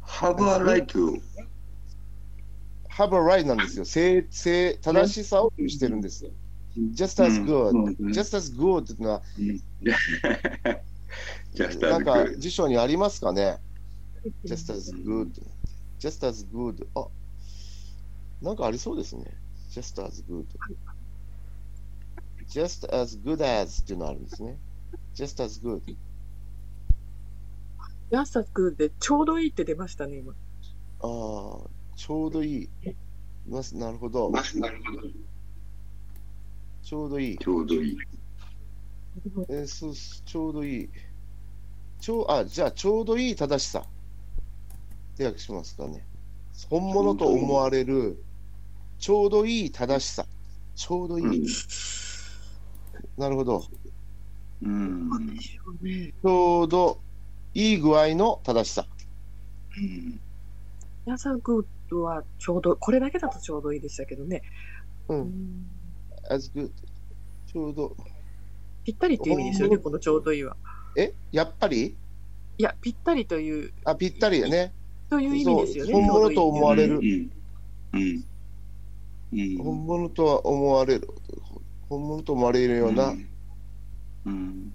[0.04, 1.20] have a right to
[2.98, 3.84] have a right なんですよ。
[3.84, 6.32] 正、正、正しさを有してるんですよ。
[6.92, 9.22] just as good、just as good っていうのは、
[11.80, 13.58] なんか辞書にありますかね
[14.44, 15.30] ?just as good,
[16.00, 16.88] just as good.
[16.96, 17.06] あ、
[18.42, 19.24] なんかありそうですね。
[19.70, 20.44] just as good.
[22.48, 24.58] just as good as っていうのあるんですね。
[25.14, 25.96] just as good.
[28.10, 30.32] ヤサクでちょうどいいって出ましたね、今。
[30.32, 30.36] あ
[31.64, 32.68] あ、ちょうどいい。
[33.48, 34.30] ますなるほど。
[34.30, 35.02] なるほど。
[36.82, 37.38] ちょうどいい。
[37.38, 37.96] ちょうどいい。
[39.48, 40.88] えーそうすちょうどいい。
[42.00, 43.80] ちょう、あ、じゃあ、ちょうどいい正しさ。
[43.80, 46.06] って訳しますかね。
[46.70, 48.22] 本物と思われる、
[49.00, 50.24] ちょうどいい正しさ。
[50.76, 51.46] ちょうどいい。
[53.16, 53.64] なるほど。
[54.62, 55.08] うん。
[55.08, 56.12] なんでしょうね。
[56.12, 57.00] ちょうど
[57.54, 58.86] いい具合の正しさ。
[59.76, 60.20] うん
[61.06, 61.34] ヤサ
[61.88, 64.42] クはちょうど、これだけだとちょうどいいでしたけどね。
[65.08, 65.14] う。
[65.14, 65.66] うんん
[66.30, 66.70] as good.
[67.50, 67.96] ちょうど。
[68.84, 70.56] ぴったりっていう意味ですよね、このちょうどいいは。
[70.96, 71.12] え？
[71.32, 71.96] やっぱり？
[72.58, 74.72] いや、ぴったりという、あ、ぴったりやね。
[75.08, 75.92] という意味ですよね。
[75.92, 77.30] 本物と思われるうん。
[77.92, 78.24] うん。
[79.32, 79.58] うん。
[79.58, 81.08] 本物とは思われる。
[81.88, 83.14] 本物と思われるような。
[84.26, 84.74] うん。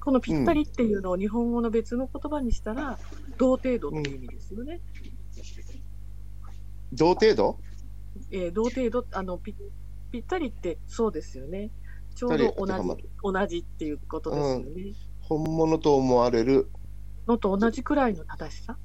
[0.00, 2.98] このぴったりっていうのを日本語の別の言葉にしたら、
[3.38, 4.80] 同程度っていう意味ですよね。
[6.92, 7.58] 同程度？
[8.30, 9.54] えー同程度、あのぴ、
[10.10, 11.70] ぴったりってそうですよね。
[12.14, 14.94] ちょうど同じ、同じっていうことですよね。
[15.20, 16.70] 本物と思われる。
[17.26, 18.76] のと同じくらいの正しさ？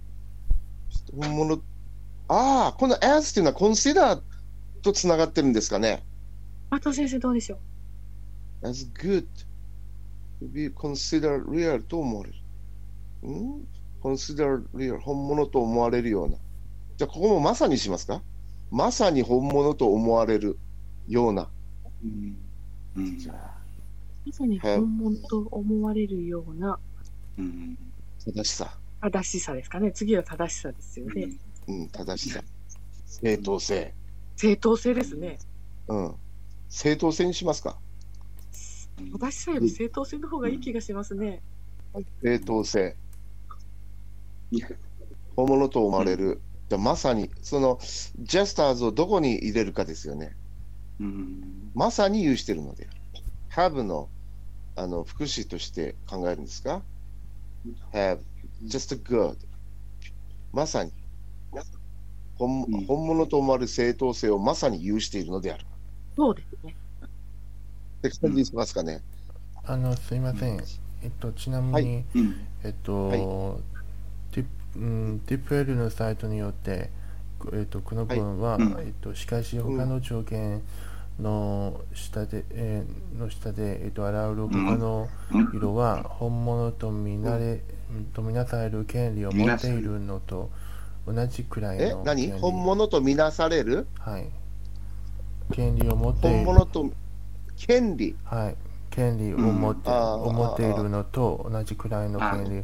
[1.16, 1.62] 本物。
[2.28, 4.22] ああ、この as っていうのは consider
[4.82, 6.04] とつながってるんですかね？
[6.70, 7.60] 松田先生どうでしょ
[8.64, 9.26] う？as good
[10.42, 13.30] to be considered real と思われる。
[13.30, 13.68] ん
[14.02, 16.38] ?consider real 本物と思われるような。
[17.02, 18.22] じゃあ、ここもまさにしますか？
[18.70, 20.60] まさに本物と思われる
[21.08, 21.50] ような。
[22.06, 22.38] うん。
[22.96, 23.18] うん。
[24.24, 26.78] まさに本物と思われるような
[27.40, 27.76] うん。
[28.24, 28.78] 正しさ。
[29.02, 29.92] 正しさですかね。
[29.92, 31.30] 次は正しさですよね。
[31.68, 32.44] うん、正しさ。
[33.08, 33.96] 正当性。
[34.36, 35.40] 正当性ですね。
[35.88, 36.14] うん。
[36.70, 37.78] 正当性にしますか？
[39.20, 41.42] 正しさより正当性の方がいい気がしますね。
[42.22, 42.96] 正当性。
[45.36, 46.40] 本物と思われる。
[46.72, 47.80] じゃあまさに、その、
[48.18, 50.38] ジェスターズをどこに入れるかですよね。
[51.02, 51.70] うん。
[51.76, 52.88] まさに有してるので。
[53.54, 54.08] have の、
[54.78, 56.82] あの、副詞として考えるんですか
[57.92, 58.20] ?have,
[58.64, 59.36] just good.
[60.54, 60.94] まさに。
[62.36, 65.66] 本うん本物と思われる正当性をまさに有しているのである。
[66.16, 66.74] そうですね。
[67.98, 69.02] って感しますかね？
[69.66, 70.58] あのすいません、
[71.04, 72.48] えっと、ちなみに、はいうん。
[72.64, 73.81] えっと、はい
[74.76, 76.90] うん、ティップ L のサイトによって、
[77.54, 78.76] えっと、この文は、うん。
[78.80, 80.62] えっと、しかし他の条件
[81.20, 85.08] の下で、えーの下で、えっと、アラウル他の
[85.54, 87.62] 色は本物とみなれ、
[88.14, 90.50] とみなされる権利を持っているのと
[91.06, 91.96] 同じくらいのえ？
[92.04, 92.32] 何？
[92.32, 93.88] 本物とみなされる？
[94.00, 94.30] はい。
[95.52, 96.46] 権利を持ってい本る。
[96.46, 96.92] 物と
[97.58, 98.16] 権利？
[98.24, 98.56] はい。
[98.90, 99.96] 権利を持って,、うん。
[99.96, 100.22] あー。
[100.22, 102.64] 思っているのと同じくらいの権利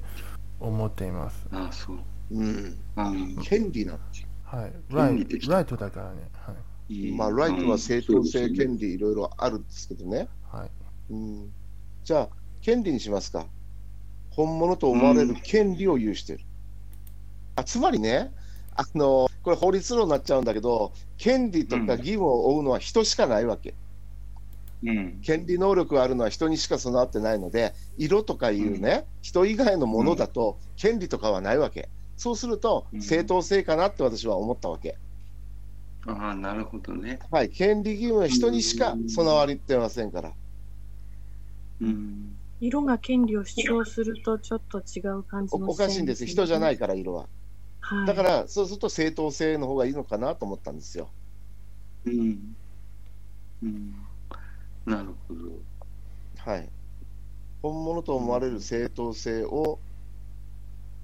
[0.59, 1.45] を持っています。
[1.51, 1.97] ああ、そう。
[2.31, 2.77] うん。
[2.95, 3.37] うん。
[3.43, 3.99] 権利なの。
[4.43, 4.71] はい。
[4.71, 6.29] 権ライライトだからね。
[6.33, 6.53] は
[6.89, 7.11] い。
[7.11, 10.27] まあ、ライトは正当性、権利、いろいろあるんですけどね。
[10.51, 10.71] はい。
[11.09, 11.53] うん、
[12.03, 12.29] じゃあ、
[12.61, 13.45] 権利にしますか。
[14.29, 16.45] 本物と思われる権利を有している。
[17.55, 18.31] あつまりね、
[18.75, 23.71] あの、これ法律論になっちゃうんだけど、権利とか義務を負うのは人しかないわけ。
[23.71, 23.77] うん。
[25.21, 31.89] 権利能力があるのは人にしか備わってないので、色とかいうね、人以外のものだと、権利とかはないわけ。
[32.15, 34.97] そうするとう、ん正当性かなって私は思ったわけ。
[36.07, 37.19] ああ、なるほどね。
[37.31, 40.33] はい、権利義務は人にしか備わってませんから。
[41.79, 42.37] うん。
[42.59, 47.27] 色が権利を主張するとちょっと違う感じおもおかしいんです、人じゃないいから、色は。
[47.81, 51.09] はい、だから、そうすると正当性の方がいいのかなと思ったんですよ。
[52.05, 52.57] うん。
[53.61, 54.06] うん。
[54.87, 55.41] なるほど。
[56.37, 56.69] はい。
[57.61, 59.79] 本物と思われる正当性を、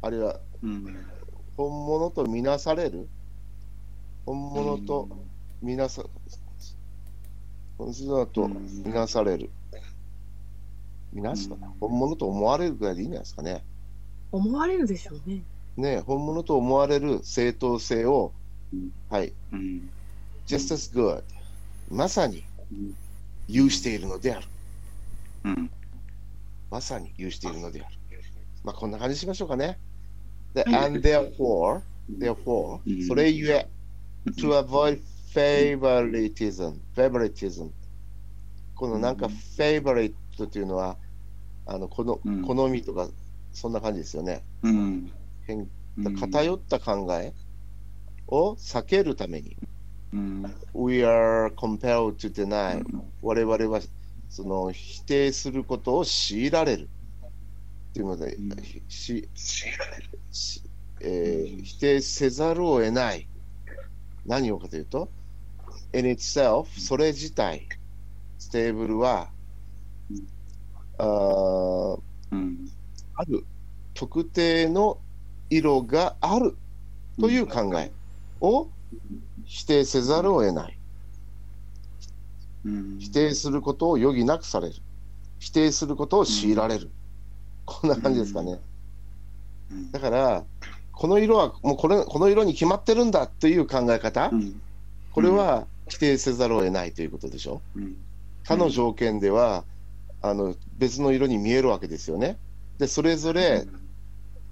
[0.01, 1.05] あるいはうん。
[1.57, 3.09] 本物とみなされる、
[4.25, 5.09] 本物と
[5.61, 6.03] みなさ、
[7.77, 9.49] 本物とみなされる。
[11.11, 13.65] みなすかな、うん本物と思われるぐらいでいいんじゃないですかね。
[14.31, 15.43] 思われるでしょうね。
[15.75, 18.31] ね本物と思われる正当性を
[18.73, 19.89] うん、はい、うん。
[20.47, 21.21] just as good、
[21.91, 22.43] まさに
[23.47, 24.47] 有しているのである。
[25.45, 25.69] うん。
[26.69, 27.95] まさに有しているのである。
[28.63, 29.77] まあ、こんな感じにしましょうかね。
[30.53, 31.81] で、はい and therefore,
[32.19, 33.67] therefore うん、それゆえ、
[34.37, 35.01] to avoid
[35.33, 37.71] favoritism, favoritism。
[38.75, 40.97] このなんかうん favorite というのは、
[41.65, 43.09] あの、このうん好みとか、
[43.51, 44.43] そんな感じですよね。
[44.63, 45.11] うん。
[46.19, 47.33] 偏った考え
[48.27, 49.72] を避けるために、うん。
[50.73, 52.83] We are compelled to deny
[53.21, 53.81] 我々は
[54.29, 56.89] その否定することを強いられる。
[57.89, 58.51] っていうので、うん。
[58.87, 59.29] し
[60.31, 60.61] し
[61.01, 63.27] えー否定せざるを得ない。
[64.25, 65.09] 何をかというと
[65.93, 67.67] in itself それ自体
[68.37, 69.29] the table は
[70.09, 70.17] うん。
[70.97, 72.01] あー
[72.31, 72.57] うん。
[73.15, 73.45] ある。
[73.93, 74.97] 特定の
[75.49, 76.55] 色がある。
[77.19, 77.91] という考え
[78.41, 78.67] を
[79.45, 80.77] 否定せざるを得ない
[82.65, 82.97] うん。
[82.99, 84.75] 否定することを余儀なくされる。
[85.39, 86.89] 否定することを強いられる。
[87.65, 88.53] こんな感じですかね。
[88.53, 90.43] うんだから、
[90.91, 94.61] この色はもうこれこの色に決まってるんだという考え方、うん。
[95.11, 97.61] これは否定せざるを得ないということでしょ。
[97.75, 97.97] うん。
[98.43, 99.63] 他の条件では、
[100.21, 102.37] あの別の色に見えるわけですよね。
[102.77, 103.65] で、それぞれ、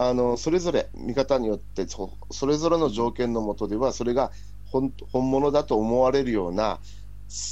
[0.03, 4.31] あのそれぞれ見方によってそ、それぞれの条件のもとでは、それが
[4.65, 6.79] 本本物だと思われるような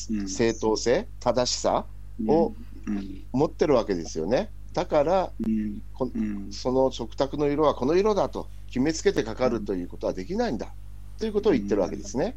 [0.10, 1.86] うん正当性、正しさ
[2.28, 2.56] を
[2.88, 3.24] うん。
[3.34, 4.50] 持ってるわけですよね。
[4.74, 5.32] だから。
[6.52, 10.74] その食卓の色はこの色だと決めつけてかかるということはできないんだ
[11.20, 12.36] ということを言ってるわけですね。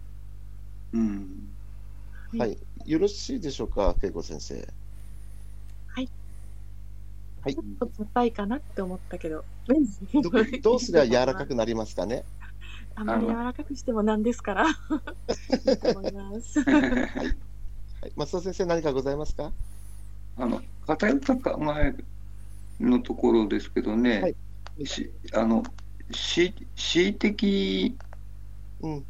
[0.92, 1.26] うん。
[2.36, 2.58] はい。
[2.84, 4.68] よろしいでしょうか、恵子先生。
[7.51, 9.45] ちょっと硬いかなって思ったけど。
[9.66, 9.80] ど
[10.62, 12.24] どうすれば柔らかくなりますかね？
[12.95, 14.68] あんまり柔らかくしてもなんですから。
[14.68, 16.61] いいと思います。
[16.62, 19.53] はい、松田先生、何かございますか？
[20.36, 21.95] あの偏った考え
[22.80, 24.36] のところですけどね、はい
[24.86, 25.62] しあの
[26.11, 27.99] し恣意的
[28.80, 29.07] うん。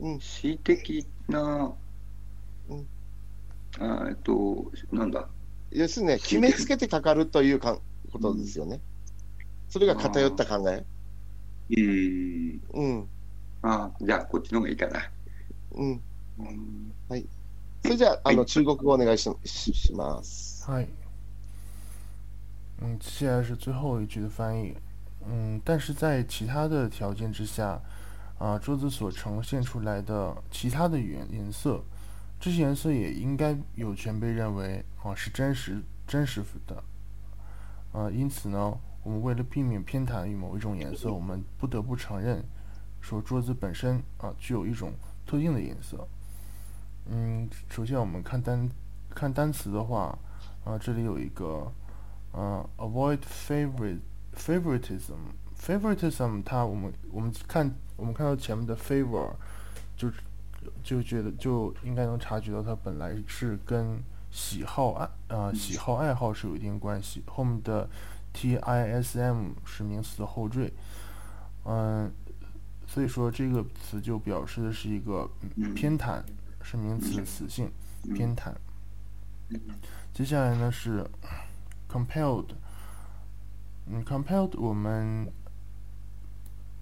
[0.00, 0.18] うん。
[0.20, 1.74] 恣意的な、
[2.68, 2.86] うん
[3.80, 5.28] あえっとなんだ？
[5.74, 7.78] 要するにね、 決めつけてかかるというか
[8.12, 8.80] ことですよね。
[9.68, 10.84] それが偏った考え。
[11.70, 13.08] うんうん。
[13.62, 15.10] あじゃあこっちの方がいいかな。
[15.72, 16.00] うん。
[16.38, 16.92] うん
[17.82, 20.64] それじゃあ、あの、はい中国語お願いししします。
[20.64, 20.86] 嗨，
[22.80, 24.76] 嗯，接下来是最后一句的翻译。
[25.26, 27.80] 嗯，但是在其他的条件之下，
[28.38, 31.82] 啊，桌子所呈现出来的其他的颜颜色，
[32.42, 36.82] 这些颜色也应该有权被认为啊是真实真实的。
[37.92, 42.44] 啊，因此呢，我们为了避免偏袒于某一种颜色，我们不得不承认，
[43.00, 44.92] 说桌子本身啊具有一种
[45.24, 46.04] 特定的颜色。
[47.08, 48.68] 嗯，首先我们看单
[49.08, 50.18] 看单词的话，
[50.64, 51.72] 啊，这里有一个，
[52.32, 54.00] 呃，avoid favorite
[54.34, 55.14] favoritism
[55.56, 59.30] favoritism，它我们我们看我们看到前面的 favor，
[59.96, 60.14] 就是
[60.82, 67.88] 就觉得就应该能察觉到它本来是跟喜好爱呃喜好爱好是有一定关系，后面的
[68.32, 70.72] t i s m 是名词的后缀，
[71.64, 72.10] 嗯、
[72.86, 76.22] 所以说这个词就表示的是一个嗯偏袒，
[76.62, 77.70] 是名词的词性，
[78.14, 78.52] 偏袒。
[80.14, 81.06] 接下来呢是
[81.90, 82.46] compelled，
[83.86, 85.30] 嗯，compelled 我们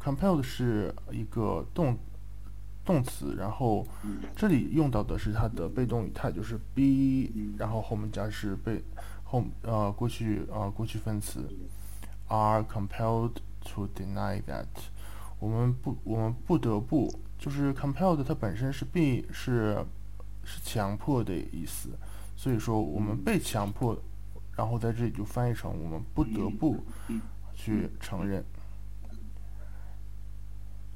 [0.01, 1.99] compelled 是一个动
[2.85, 3.87] 动词，然后
[4.35, 8.83] 这里用到的是它的被动语态，就是 be，然后后面加是被
[9.25, 11.49] 后呃过去呃过去分词。
[12.33, 13.39] Are compelled
[13.75, 14.67] to deny that，
[15.41, 19.85] 我们不我们不得不就是 compelled 它本身是必是
[20.45, 21.89] 是强迫的意思，
[22.37, 24.01] 所以说我们被强迫，
[24.57, 26.77] 然后在这里就翻译成我们不得不
[27.53, 28.45] 去承认。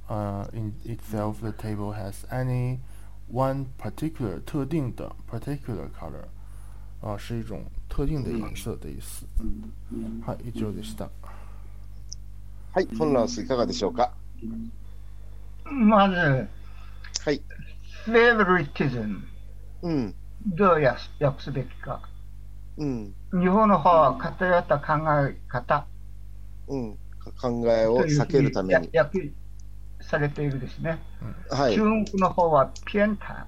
[0.08, 2.78] 呃、i n itself the table has any
[3.32, 6.26] one particular 特定的 particular color，
[7.00, 9.26] 啊、是一种特定的颜色的意思。
[10.26, 11.08] はい、以上でした。
[12.72, 14.12] はい、フォンランスいかがでしょうか？
[15.64, 16.48] まず、は
[17.30, 17.40] い。
[18.06, 19.22] favoritism、
[19.82, 20.14] うん。
[20.46, 22.02] どう訳す訳すべきか。
[22.76, 23.14] うん。
[23.32, 24.94] 日本の方は偏った考
[25.26, 25.86] え方
[26.68, 26.98] うん。
[27.40, 28.90] 考えを避けるために。
[30.08, 30.98] されているですね。
[31.50, 31.82] はい中。
[31.82, 33.46] 国の方は偏袒。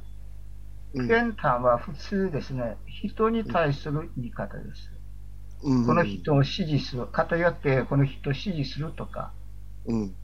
[0.95, 4.91] うん偏袒は普通ですね、人に対する言い方です。
[5.63, 9.33] うんこの人を支持する、偏ってこの人を支持するとか、
[9.87, 10.15] うん。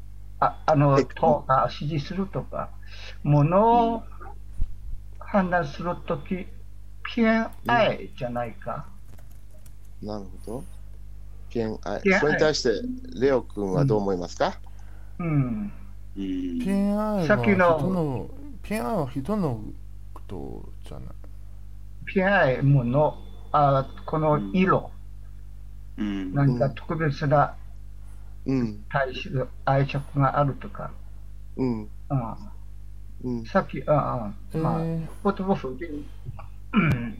[0.41, 2.71] ああのえ党が支持するとか、
[3.23, 4.03] ものを
[5.19, 6.47] 判断するとき、
[7.15, 8.87] 偏愛じゃないか。
[10.03, 10.65] なるほど。
[11.51, 12.01] 偏愛。
[12.01, 12.71] 偏愛それに対して、
[13.21, 14.59] レオ君はどう思いますか、
[15.19, 15.73] うん。
[16.17, 18.31] うん偏愛はさっきの人の
[18.63, 19.61] 偏愛は人の
[20.15, 21.09] ことじゃない。
[22.15, 23.17] 偏愛もの、
[23.53, 24.91] あこの色、
[25.97, 26.35] うん。
[26.35, 27.55] 何か特別な
[28.45, 28.85] うん。
[28.91, 30.91] 対する愛着があるとか、
[31.57, 31.81] うん。
[31.83, 31.89] うん。
[33.25, 33.45] うん。
[33.47, 37.19] さっき、ああまあ、え言葉風で、うん。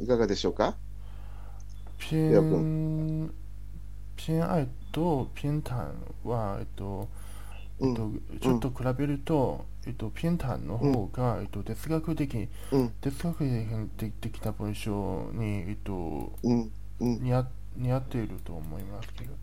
[0.00, 0.74] いかがでしょうか？
[1.98, 3.30] 偏い
[4.30, 5.92] や偏愛と偏袒
[6.24, 7.08] は、えっと、
[7.80, 8.10] うんえっと、
[8.40, 12.90] ちょっと比べると、えっと、偏袒の方が、えっと、哲学的、うん。
[13.00, 13.88] 哲学
[14.20, 16.32] 的な文章に、えっと。
[17.00, 19.34] 似合似合っていると思いますけど。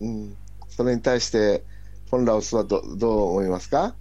[0.00, 0.36] うん。
[0.68, 1.62] それに対して、
[2.10, 3.94] フォンラウスはどどう思いますか？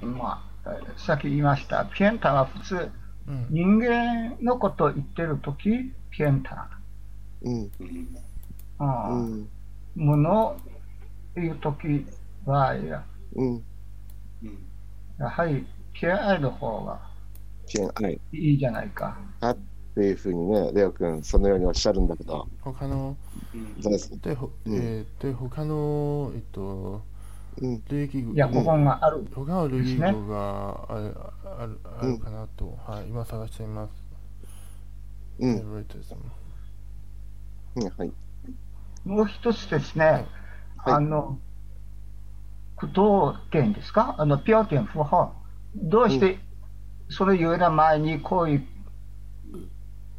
[0.00, 2.90] まあ、えーさっき言いました、ピエンタは普通、
[3.28, 3.46] うん。
[3.50, 6.70] 人間のことを言ってるとき、ピエンタ。
[7.44, 7.70] うん。
[7.80, 8.08] うん
[8.78, 9.48] うんうん。
[9.96, 10.56] ものを
[11.36, 12.04] 言うとき
[12.44, 13.54] は、いやうん。
[14.42, 14.58] うん
[15.18, 17.00] やはり、ピエン愛の方が。
[18.32, 19.16] いいじゃないか。
[19.40, 19.56] っ
[19.94, 23.16] ていうふうにね、レオ君、そのようにおっしゃるんだけど、他の、
[23.52, 24.30] で
[24.66, 27.02] うんえーで他の、えっと、
[27.60, 27.82] うん。
[27.88, 29.24] 類義語いや、ここがある。
[29.32, 33.92] 他の類義ですね語があるあるあるかなと、はい、今探しています。
[35.38, 35.86] うん。
[37.74, 38.12] はい。
[39.04, 40.26] もう一つですね、はい
[40.94, 41.38] あの、
[42.76, 44.14] 句読点ですか？
[44.18, 45.32] あの、標点符号。
[45.74, 46.38] どうして、
[47.08, 48.66] そのような前にこういう、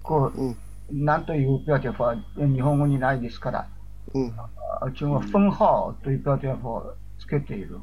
[0.03, 0.57] こう、うん。
[0.91, 3.69] なんという標点符号、日本語にないですから、
[4.13, 4.33] うん。
[4.81, 7.79] あ中国分号という標点符号をつけている。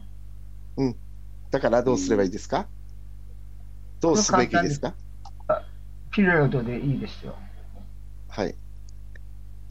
[1.51, 2.67] だからどうすればいいですか？
[4.01, 4.95] どうすべきですか？
[6.11, 7.35] ピリオドでいいですよ。
[8.29, 8.55] はい。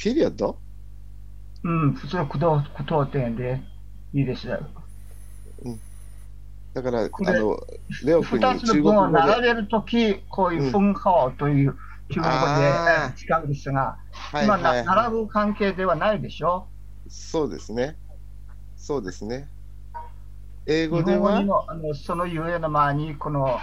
[0.02, 0.58] ピリオド？
[1.64, 3.62] うん、普通の句読句読点で
[4.16, 4.48] いいです。
[4.48, 4.58] だ
[6.82, 7.60] から、あの、
[8.04, 9.54] レオ君二つのに中国語文を並で。
[9.54, 11.76] べるとき、こういう分号という
[12.10, 16.66] 中国語あで使うんですが、はい今、はいはな並ぶ関係ではないでしょ？
[17.06, 17.12] い。
[17.12, 17.96] そうですね。
[18.78, 19.48] そうですね。
[20.66, 21.38] 英語日では
[21.68, 23.60] あのそのゆえの前に、この、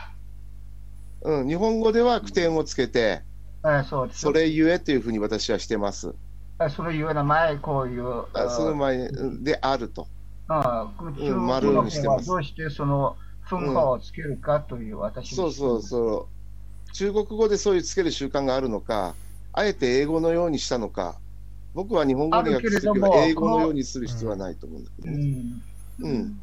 [1.22, 3.22] うん、日本語では句点をつけて、
[3.64, 6.14] えーそうですそれゆえというふうに私はしてます。
[6.61, 9.09] えーそのゆえの前、こういう、あその前
[9.40, 10.09] であると。
[10.48, 13.16] うん、中国丸のにしてます方はどうしてその
[13.48, 16.28] 分号をつけるかという私そうそうそ
[16.88, 16.92] う。
[16.92, 19.14] 中国語でそういうつける習慣があるのか、
[19.52, 21.20] あえて英語のようにしたのか、
[21.74, 25.24] 僕は日本語に訳するけど、英語のようにする必要はないと思うんだけうどね。
[25.24, 25.62] ん。
[26.00, 26.40] うん。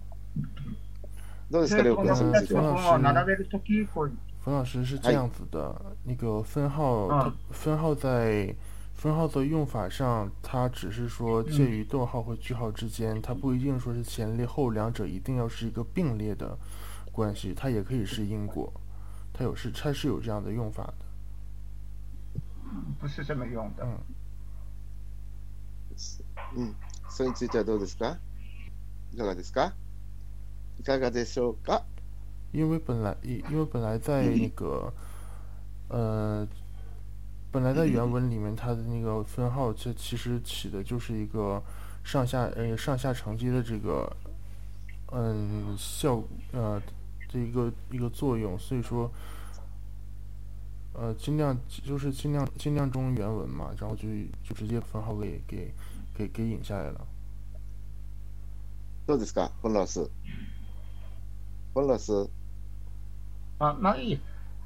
[1.49, 8.55] どうですか、レオ君、その二つの文を並べるとき、こういう、冯老师是这样子的，那个分号，嗯它分号在
[9.04, 16.58] 分号的用法上，它只是说介于逗号和句号之间，它不一定说是前列后两者一定要是一个并列的
[17.10, 18.72] 关系，它也可以是因果，
[19.32, 21.06] 它有是它是有这样的用法的。
[23.00, 23.84] 不是这么用的。
[23.84, 23.98] 嗯
[26.56, 26.74] うん。
[27.10, 28.18] それについてはどうですか
[29.12, 29.74] いかがですか
[30.78, 31.82] いかがでしょうか
[32.52, 34.92] 因为本来因因为本来在那个
[35.88, 36.46] 呃，
[37.54, 41.62] 本来在原文里面它的那个分号，这其实起的就是一个
[42.04, 44.16] 上下呃上下承接的这个
[45.12, 46.80] 嗯效呃
[47.28, 49.10] 这一个一个作用，所以说
[50.92, 54.08] 呃尽量就是尽量尽量忠于原文嘛，然后就
[54.44, 55.74] 就直接分号给给
[56.14, 57.06] 给给引下来了。
[59.06, 60.08] どうですかフォンラウス。
[61.74, 62.30] フォンラウス。
[63.58, 64.20] あまあいい。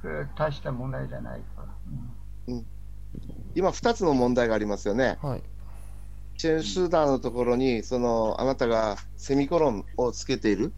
[0.04, 1.68] えー大した問題じゃないから。
[2.48, 2.64] うん
[3.55, 5.17] 今2つの問題がありますよね。
[5.21, 5.43] はい。
[6.37, 10.73] チェーンシューターのところに、そのあなたがセミコロンをつけている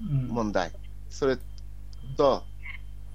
[0.00, 0.28] うん。
[0.28, 0.72] 問題、
[1.08, 1.38] それ
[2.16, 2.44] と、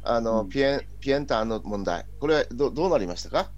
[0.03, 0.49] あの、うん。
[0.49, 3.51] ピエン、ピエンターの問題、これはどどうなりましたか？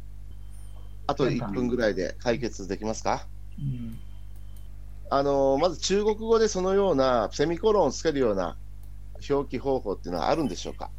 [1.07, 3.27] あとピエンター1分ぐらいで解決できますか？
[3.57, 3.97] うん。
[5.09, 8.57] あの、まず中国語でそのようなセミコロンをつけるような
[9.29, 10.91] 表記方法っていうのはあるんでしょうか？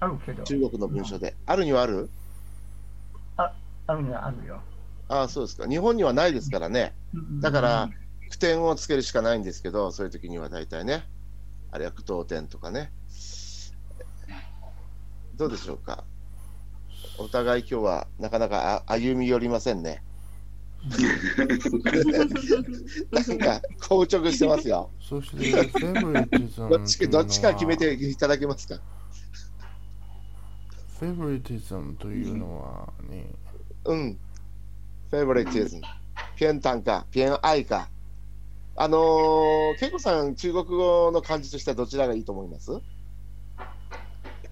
[0.00, 1.34] あるけど、中国の文章で。
[1.46, 2.10] あるにはある？
[3.88, 4.60] あるにはあるよ。
[5.08, 5.66] ああ、そうですか。
[5.66, 6.94] 日本にはないですからね。
[7.14, 7.90] うんだから、
[8.30, 11.08] 句点をつけるしかないんですけど、そういう時には大体ね、
[11.72, 12.92] あるいは句読点とかね。
[15.36, 16.04] どうでしょうか。
[17.16, 20.02] お互い今日はなかなかあ歩み寄りませんね。
[23.10, 24.90] なんか、硬直してますよ。
[25.00, 25.36] そして
[25.70, 28.78] favoritism どっちかどっちか決めというていただけますか。
[30.98, 31.94] フェイブレイティズム。
[31.94, 32.92] ピエンタンか、
[37.10, 37.88] ピエンアイか。
[38.76, 42.70] あのー、ケイコさん、中国語の漢字としてはどちらがいいと思います？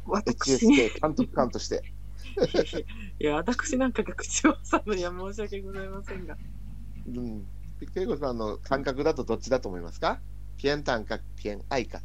[0.04, 1.82] 私、?HSK、監督官として。
[3.20, 6.36] いや、私なんかが口を挟むには申し訳ございませんが。
[7.06, 7.46] うん。
[7.94, 10.20] ケイコさんの感覚だとどっちだと思いますか？
[10.56, 12.00] ピエンタンかピエンアイか。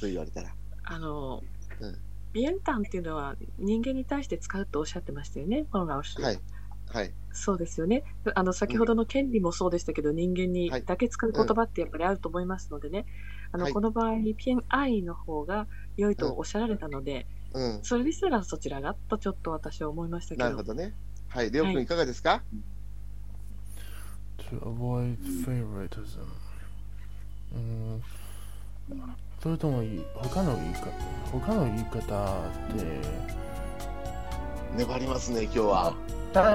[0.00, 0.54] と言われたら。
[0.84, 1.42] あの、
[1.80, 1.98] うん
[2.32, 6.20] ビエンタンっていうのは人間に対して使うとおっしゃってましたよね、このラオス。
[6.20, 6.40] はい。
[6.90, 7.12] はい。
[7.32, 8.02] そうですよね。
[8.34, 13.06] あの先ほどの権利もそうでしたけど、人間にはいだけ使う言葉ってやっぱりあると思いますのでね、
[13.52, 15.66] あのはいこの場合、ピエンアイの方が
[15.96, 17.80] 良いとおっしゃられたので、うん。
[17.82, 20.44] それでしたらそちらがとちょっと私は思いましたけど。
[20.44, 20.94] なるほどね。
[21.28, 21.50] はい。
[21.50, 22.42] レオ君いかがですか、
[24.38, 26.24] to avoid favoritism
[27.54, 28.02] うん
[29.42, 30.90] それともいい他の言い方
[31.30, 32.00] 他の言い方っ
[32.74, 33.28] て
[34.76, 35.94] 粘りますね、今日は。
[36.34, 36.54] 粘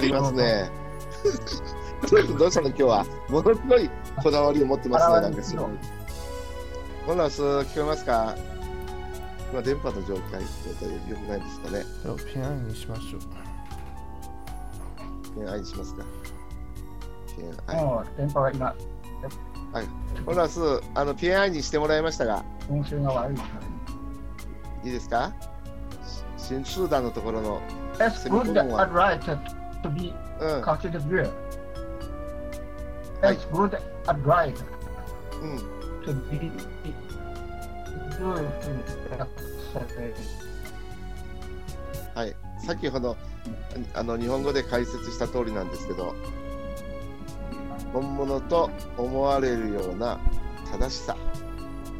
[0.00, 0.70] りますね。
[2.38, 3.06] どうしたの今日は。
[3.28, 3.90] ものすごい
[4.22, 5.68] こだわりを持ってますね、なんかすごい。
[7.06, 8.34] コンラス、聞こえますか？
[9.52, 11.84] 今、電波の状態、状態良くないですかね。
[12.32, 13.20] ピアノにしましょう
[15.34, 16.04] ピアイにしますか。
[17.36, 18.04] ピアイ。
[18.16, 18.74] 電波が今、
[20.24, 20.60] コンラス、
[20.94, 23.38] あの、ピエンアイにしてもらいましたが、音声が悪い。
[24.84, 25.32] いいですか？
[26.36, 27.60] 新集団のところの.
[42.14, 42.34] はい。
[42.64, 43.16] 先ほど、
[43.94, 46.14] あの、日本語で解説した通りなんですけど、
[47.92, 50.18] 本物と思われるような
[50.70, 51.16] 正しさ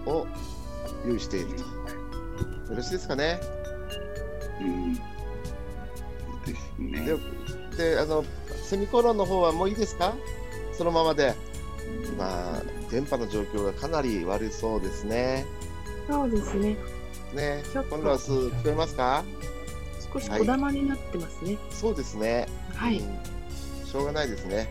[0.07, 0.27] を
[1.07, 2.73] 有していると。
[2.73, 3.41] よろしいですかね？
[4.61, 4.95] うん。
[4.95, 5.01] で
[6.55, 7.19] すね。
[7.77, 8.25] で、であの、
[8.63, 10.15] セミコロンの方はもういいですか？
[10.73, 11.35] そのままで。
[12.19, 15.47] まあ、電波の状況がかなり悪そうですね。
[16.07, 16.77] そうですね。
[17.35, 19.25] ねちょっ、とコンラス聞こえますか？
[20.13, 21.57] 少し小玉になってますね。
[21.71, 22.47] そうですね。
[22.75, 22.99] はい。
[22.99, 23.19] うん
[23.87, 24.69] しょうがないですね。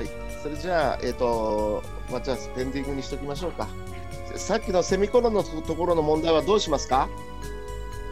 [0.00, 0.10] はい。
[0.42, 3.68] それじゃあ、えっ、と、まあ、じゃあ、ペンディングにしときましょうか。
[4.36, 7.08] さっきのセミコロンのところの問題はどうしますか？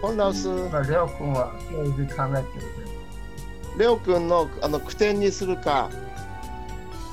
[0.02, 1.92] コンラウス、まあレオ君はそう考
[2.36, 2.66] えてる
[3.78, 5.88] レオ君のあの句点にするか、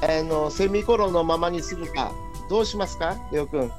[0.02, 2.12] あのセミコロンのままにするか、
[2.50, 3.16] どうしますか？
[3.32, 3.62] レオ君。
[3.62, 3.70] うん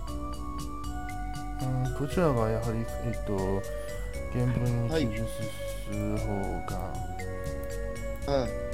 [1.99, 3.36] こちらはやはりえっと
[4.32, 5.26] 原文に記述
[5.90, 6.26] する方
[6.66, 6.92] が、
[8.28, 8.65] うん。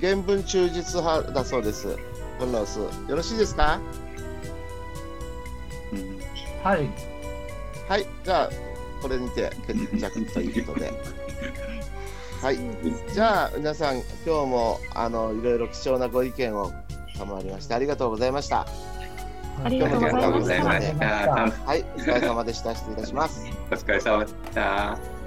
[0.00, 1.96] 原文忠実派だそうです。
[2.38, 2.78] コンラウス。
[2.78, 3.80] よろしいですか？
[5.92, 6.18] うん
[6.62, 6.90] はい。
[7.88, 8.06] はい。
[8.24, 8.50] じゃあ、
[9.02, 10.92] これにて決着ということで。
[12.42, 12.58] はい。
[13.12, 13.96] じゃあ、皆さん、
[14.26, 16.72] 今日も、あの、いろいろ貴重なご意見を
[17.16, 18.66] 賜りまして、ありがとうございました。
[19.64, 21.06] ありあがとうございましたりがとうございました。
[21.66, 21.84] はい。
[21.96, 22.74] お疲れ様でした。
[22.76, 23.44] 失礼いたします。
[23.72, 25.17] お疲れ様でした。